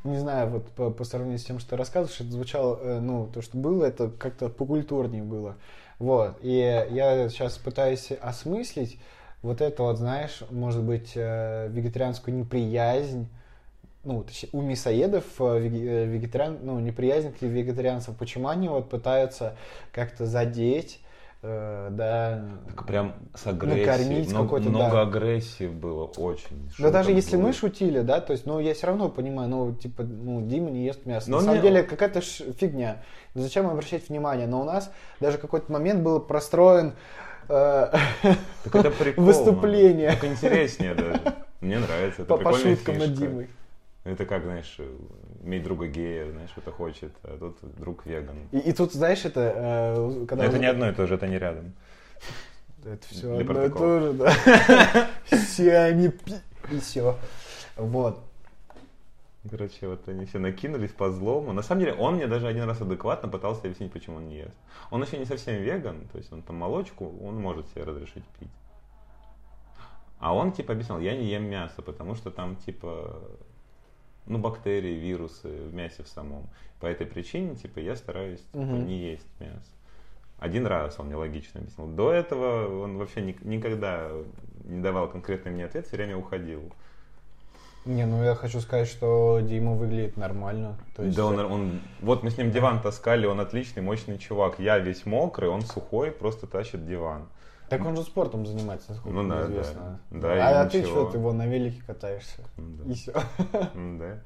не 0.03 0.17
знаю, 0.17 0.49
вот 0.49 0.67
по, 0.69 0.91
по 0.91 1.03
сравнению 1.03 1.39
с 1.39 1.43
тем, 1.43 1.57
что 1.59 1.71
ты 1.71 1.77
рассказываешь, 1.77 2.21
это 2.21 2.29
звучало, 2.31 2.79
э, 2.81 2.99
ну, 2.99 3.27
то, 3.33 3.41
что 3.41 3.57
было, 3.57 3.85
это 3.85 4.09
как-то 4.09 4.49
покультурнее 4.49 5.23
было. 5.23 5.55
Вот, 5.97 6.37
и 6.41 6.85
я 6.91 7.27
сейчас 7.29 7.57
пытаюсь 7.57 8.11
осмыслить 8.21 8.99
вот 9.41 9.59
это 9.61 9.83
вот, 9.83 9.97
знаешь, 9.97 10.43
может 10.51 10.83
быть, 10.83 11.13
э, 11.15 11.67
вегетарианскую 11.71 12.35
неприязнь, 12.37 13.27
ну, 14.03 14.23
точнее, 14.23 14.49
у 14.53 14.61
мясоедов 14.61 15.25
э, 15.39 15.57
э, 15.59 16.05
вегетариан, 16.05 16.59
ну, 16.63 16.79
неприязнь 16.79 17.33
к 17.33 17.41
вегетарианцам. 17.41 18.15
Почему 18.15 18.47
они 18.47 18.69
вот 18.69 18.89
пытаются 18.89 19.57
как-то 19.91 20.25
задеть, 20.25 21.01
э, 21.41 21.89
да, 21.91 22.45
Так 22.69 22.87
прям 22.87 23.15
с 23.35 23.45
агрессией. 23.45 23.85
Накормить 23.85 24.29
много 24.31 24.45
какой-то, 24.45 24.69
много 24.69 24.91
да. 24.91 25.01
агрессии 25.01 25.67
было 25.67 26.05
очень. 26.05 26.69
Да 26.79 26.91
даже 26.91 27.11
если 27.11 27.35
было. 27.35 27.47
мы 27.47 27.53
шутили, 27.53 27.99
да, 27.99 28.21
то 28.21 28.31
есть, 28.31 28.45
ну, 28.45 28.59
я 28.59 28.73
все 28.73 28.87
равно 28.87 29.09
понимаю, 29.09 29.49
ну, 29.49 29.73
типа, 29.73 30.03
ну, 30.03 30.41
Дима 30.47 30.71
не 30.71 30.85
ест 30.85 31.05
мясо. 31.05 31.29
Но 31.29 31.37
На 31.37 31.39
он 31.39 31.43
самом 31.45 31.57
не- 31.57 31.61
деле, 31.63 31.83
какая-то 31.83 32.21
фигня. 32.21 33.03
Ну, 33.35 33.41
Зачем 33.41 33.67
обращать 33.67 34.07
внимание? 34.07 34.47
Но 34.47 34.61
у 34.61 34.65
нас 34.65 34.91
даже 35.19 35.37
какой-то 35.37 35.71
момент 35.71 36.01
был 36.03 36.21
простроен 36.21 36.93
э, 37.49 37.91
Так 38.63 38.75
это 38.75 38.91
прикол. 38.91 39.23
выступление 39.25 40.11
Так 40.11 40.23
интереснее 40.23 40.95
даже. 40.95 41.21
Мне 41.59 41.79
нравится. 41.79 42.21
Это 42.21 42.37
по, 42.37 42.37
по 42.37 42.53
шуткам 42.53 42.97
над. 42.97 43.13
Димой. 43.13 43.49
Это 44.09 44.25
как, 44.25 44.43
знаешь, 44.43 44.79
иметь 45.43 45.63
друга 45.63 45.87
гея, 45.87 46.31
знаешь, 46.31 46.49
что-то 46.49 46.71
хочет, 46.71 47.11
а 47.23 47.37
тут 47.37 47.57
друг 47.77 48.05
веган. 48.05 48.37
И, 48.51 48.57
и 48.59 48.73
тут, 48.73 48.91
знаешь, 48.93 49.23
это... 49.25 49.39
э, 49.55 49.95
Но 49.97 50.25
когда 50.25 50.45
это 50.45 50.53
вы- 50.53 50.59
не 50.59 50.65
одно 50.65 50.89
и 50.89 50.93
то 50.93 51.05
же, 51.05 51.15
это 51.15 51.27
не 51.27 51.37
рядом. 51.37 51.73
Это 52.83 53.05
все 53.07 53.21
Для 53.21 53.31
одно 53.31 53.41
и 53.41 53.43
протокола. 53.45 53.79
то 53.79 53.99
же, 53.99 54.13
да. 54.13 55.09
Все 55.37 55.77
они. 55.77 56.11
И 56.71 56.79
все. 56.79 57.17
Вот. 57.77 58.19
Короче, 59.49 59.87
вот 59.87 60.07
они 60.07 60.25
все 60.25 60.39
накинулись 60.39 60.91
по 60.91 61.09
злому. 61.11 61.53
На 61.53 61.61
самом 61.61 61.81
деле, 61.81 61.93
он 61.93 62.15
мне 62.15 62.27
даже 62.27 62.47
один 62.47 62.63
раз 62.65 62.81
адекватно 62.81 63.29
пытался 63.29 63.61
объяснить, 63.61 63.91
почему 63.91 64.17
он 64.17 64.27
не 64.27 64.37
ест. 64.37 64.55
Он 64.91 65.01
еще 65.03 65.17
не 65.17 65.25
совсем 65.25 65.55
веган, 65.55 66.07
то 66.11 66.17
есть 66.17 66.31
он 66.33 66.41
там 66.41 66.57
молочку, 66.57 67.05
он 67.23 67.35
может 67.39 67.67
себе 67.69 67.83
разрешить 67.83 68.23
пить. 68.39 68.49
А 70.19 70.33
он 70.35 70.51
типа 70.51 70.73
объяснял, 70.73 70.99
я 70.99 71.15
не 71.15 71.25
ем 71.25 71.43
мясо, 71.45 71.81
потому 71.81 72.15
что 72.15 72.31
там 72.31 72.57
типа 72.57 73.21
ну, 74.29 74.37
бактерии, 74.37 74.93
вирусы 74.93 75.49
в 75.49 75.73
мясе 75.73 76.03
в 76.03 76.07
самом. 76.07 76.47
По 76.79 76.85
этой 76.85 77.05
причине, 77.05 77.55
типа, 77.55 77.79
я 77.79 77.95
стараюсь 77.95 78.39
типа, 78.39 78.57
Мгм. 78.59 78.87
не 78.87 78.97
есть 79.11 79.27
мясо. 79.39 79.59
Один 80.37 80.65
раз 80.65 80.97
он 80.99 81.07
мне 81.07 81.15
логично 81.17 81.59
объяснил. 81.59 81.87
До 81.87 82.11
этого 82.13 82.83
он 82.83 82.97
вообще 82.97 83.21
ни- 83.21 83.35
никогда 83.41 84.07
не 84.63 84.79
давал 84.81 85.09
конкретный 85.09 85.51
мне 85.51 85.65
ответ, 85.65 85.87
все 85.87 85.97
время 85.97 86.15
уходил. 86.15 86.71
Не, 87.85 88.05
ну 88.05 88.23
я 88.23 88.35
хочу 88.35 88.61
сказать, 88.61 88.87
что 88.87 89.39
Дима 89.41 89.73
выглядит 89.73 90.15
нормально. 90.15 90.77
То 90.95 91.03
есть, 91.03 91.17
да 91.17 91.25
он, 91.25 91.39
он- 91.39 91.81
вот 92.01 92.23
мы 92.23 92.29
с 92.29 92.37
ним 92.37 92.51
диван 92.51 92.81
таскали, 92.81 93.25
он 93.25 93.39
отличный, 93.39 93.81
мощный 93.81 94.17
чувак. 94.17 94.59
Я 94.59 94.77
весь 94.79 95.05
мокрый, 95.05 95.49
он 95.49 95.61
сухой, 95.61 96.11
просто 96.11 96.45
тащит 96.45 96.87
диван. 96.87 97.27
Так 97.69 97.85
он 97.85 97.95
же 97.95 98.03
спортом 98.03 98.45
занимается, 98.45 98.91
насколько 98.91 99.15
Ну 99.15 99.23
мне 99.23 99.31
да, 99.35 99.43
известно. 99.45 99.99
да. 100.11 100.19
Да, 100.19 100.59
а, 100.59 100.61
а 100.61 100.65
ты 100.69 100.83
что, 100.83 101.05
ты 101.09 101.17
вон 101.17 101.37
на 101.37 101.47
велике 101.47 101.81
катаешься? 101.85 102.41
Ну 102.57 102.77
да. 102.83 102.91
И 102.91 102.95
все. 102.95 103.13
М, 103.75 103.97
Да. 103.99 104.19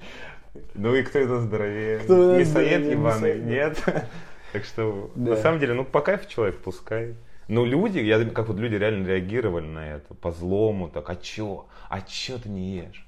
Ну 0.75 0.93
и 0.95 1.01
кто 1.03 1.17
это 1.19 1.39
здоровее? 1.41 1.99
Кто 1.99 2.37
Мясоед 2.37 2.83
здоровее, 2.83 2.91
ебаный? 2.91 3.39
Нет. 3.41 3.83
Так 4.53 4.65
что, 4.65 5.09
Да. 5.15 5.31
на 5.31 5.35
самом 5.37 5.59
деле, 5.59 5.73
ну 5.73 5.83
по 5.83 5.99
кайфу 6.01 6.29
человек, 6.29 6.59
пускай. 6.59 7.15
Но 7.47 7.65
люди, 7.65 7.97
я 7.97 8.23
как 8.23 8.47
вот 8.49 8.57
люди 8.59 8.75
реально 8.75 9.07
реагировали 9.07 9.65
на 9.65 9.95
это, 9.95 10.13
по 10.13 10.31
злому, 10.31 10.89
так, 10.89 11.09
а 11.09 11.15
чё? 11.15 11.65
А 11.89 12.01
чё 12.01 12.37
ты 12.37 12.49
не 12.49 12.75
ешь? 12.77 13.05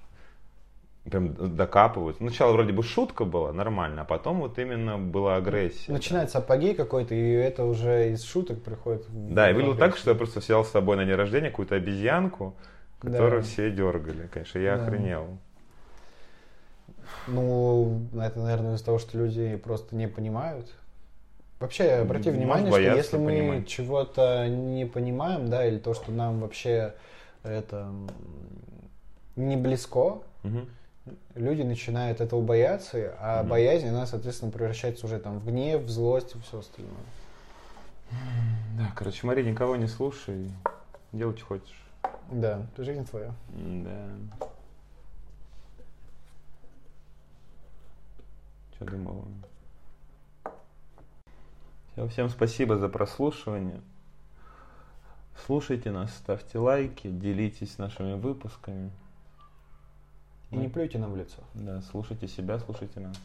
Прям 1.10 1.36
докапываются. 1.56 2.24
Сначала 2.24 2.52
вроде 2.54 2.74
бы 2.74 2.82
шутка 2.82 3.26
была, 3.26 3.54
нормально, 3.54 4.02
а 4.02 4.06
потом 4.06 4.40
вот 4.40 4.58
именно 4.58 4.98
была 4.98 5.36
агрессия. 5.36 5.92
Начинается 5.92 6.40
апогей 6.40 6.74
какой-то, 6.74 7.14
и 7.14 7.32
это 7.32 7.64
уже 7.64 8.12
из 8.12 8.24
шуток 8.24 8.64
приходит. 8.64 9.06
Да, 9.10 9.50
и 9.50 9.54
выглядело 9.54 9.78
так, 9.78 9.98
что 9.98 10.10
я 10.10 10.16
просто 10.16 10.40
взял 10.40 10.66
с 10.66 10.70
собой 10.70 10.98
на 10.98 11.06
день 11.06 11.14
рождения 11.14 11.52
какую-то 11.52 11.76
обезьянку, 11.76 12.56
которую 13.00 13.42
Да. 13.42 13.48
все 13.48 13.70
дергали. 13.70 14.28
Конечно, 14.34 14.58
я 14.58 14.78
Да. 14.78 14.84
охренел. 14.84 15.38
Ну, 17.28 18.02
это, 18.20 18.40
наверное, 18.40 18.76
из-за 18.76 18.86
того, 18.86 18.98
что 19.00 19.18
люди 19.18 19.56
просто 19.58 19.96
не 19.96 20.08
понимают. 20.08 20.72
Вообще, 21.60 21.84
обрати 21.92 22.30
Может, 22.30 22.40
внимание, 22.40 22.72
что 22.72 22.82
если 22.82 23.18
мы 23.18 23.28
понимать. 23.28 23.68
чего-то 23.68 24.48
не 24.48 24.86
понимаем, 24.86 25.50
да, 25.50 25.66
или 25.66 25.78
то, 25.78 25.94
что 25.94 26.12
нам 26.12 26.40
вообще 26.40 26.94
это 27.44 27.92
не 29.36 29.56
близко, 29.56 30.20
Мгм. 30.44 30.68
Люди 31.36 31.62
начинают 31.62 32.22
этого 32.22 32.42
бояться, 32.42 33.16
а 33.20 33.42
Мгм. 33.42 33.50
боязнь, 33.50 33.88
она, 33.88 34.06
соответственно, 34.06 34.52
превращается 34.52 35.06
уже 35.06 35.20
там 35.20 35.40
в 35.40 35.46
гнев, 35.46 35.82
в 35.84 35.90
злость 35.90 36.36
и 36.36 36.40
все 36.40 36.60
остальное. 36.60 36.94
Да, 38.78 38.92
короче, 38.96 39.20
смотри, 39.20 39.44
никого 39.44 39.76
не 39.76 39.88
слушай, 39.88 40.52
делай, 41.12 41.36
что 41.36 41.46
хочешь. 41.46 41.82
Да, 42.32 42.66
жизнь 42.78 43.06
твоя. 43.06 43.34
Да. 43.50 44.08
Что 48.76 48.86
думал? 48.86 49.26
Всем 52.10 52.30
спасибо 52.30 52.78
за 52.78 52.90
прослушивание. 52.90 53.80
Слушайте 55.46 55.92
нас, 55.92 56.14
ставьте 56.16 56.58
лайки, 56.58 57.10
делитесь 57.10 57.78
нашими 57.78 58.14
выпусками. 58.14 58.92
И 60.56 60.58
не 60.58 60.70
плюйте 60.70 60.98
нам 60.98 61.12
в 61.12 61.18
лицо. 61.18 61.38
Да, 61.54 61.82
слушайте 61.82 62.28
себя, 62.28 62.60
слушайте 62.60 63.02
нас. 63.02 63.18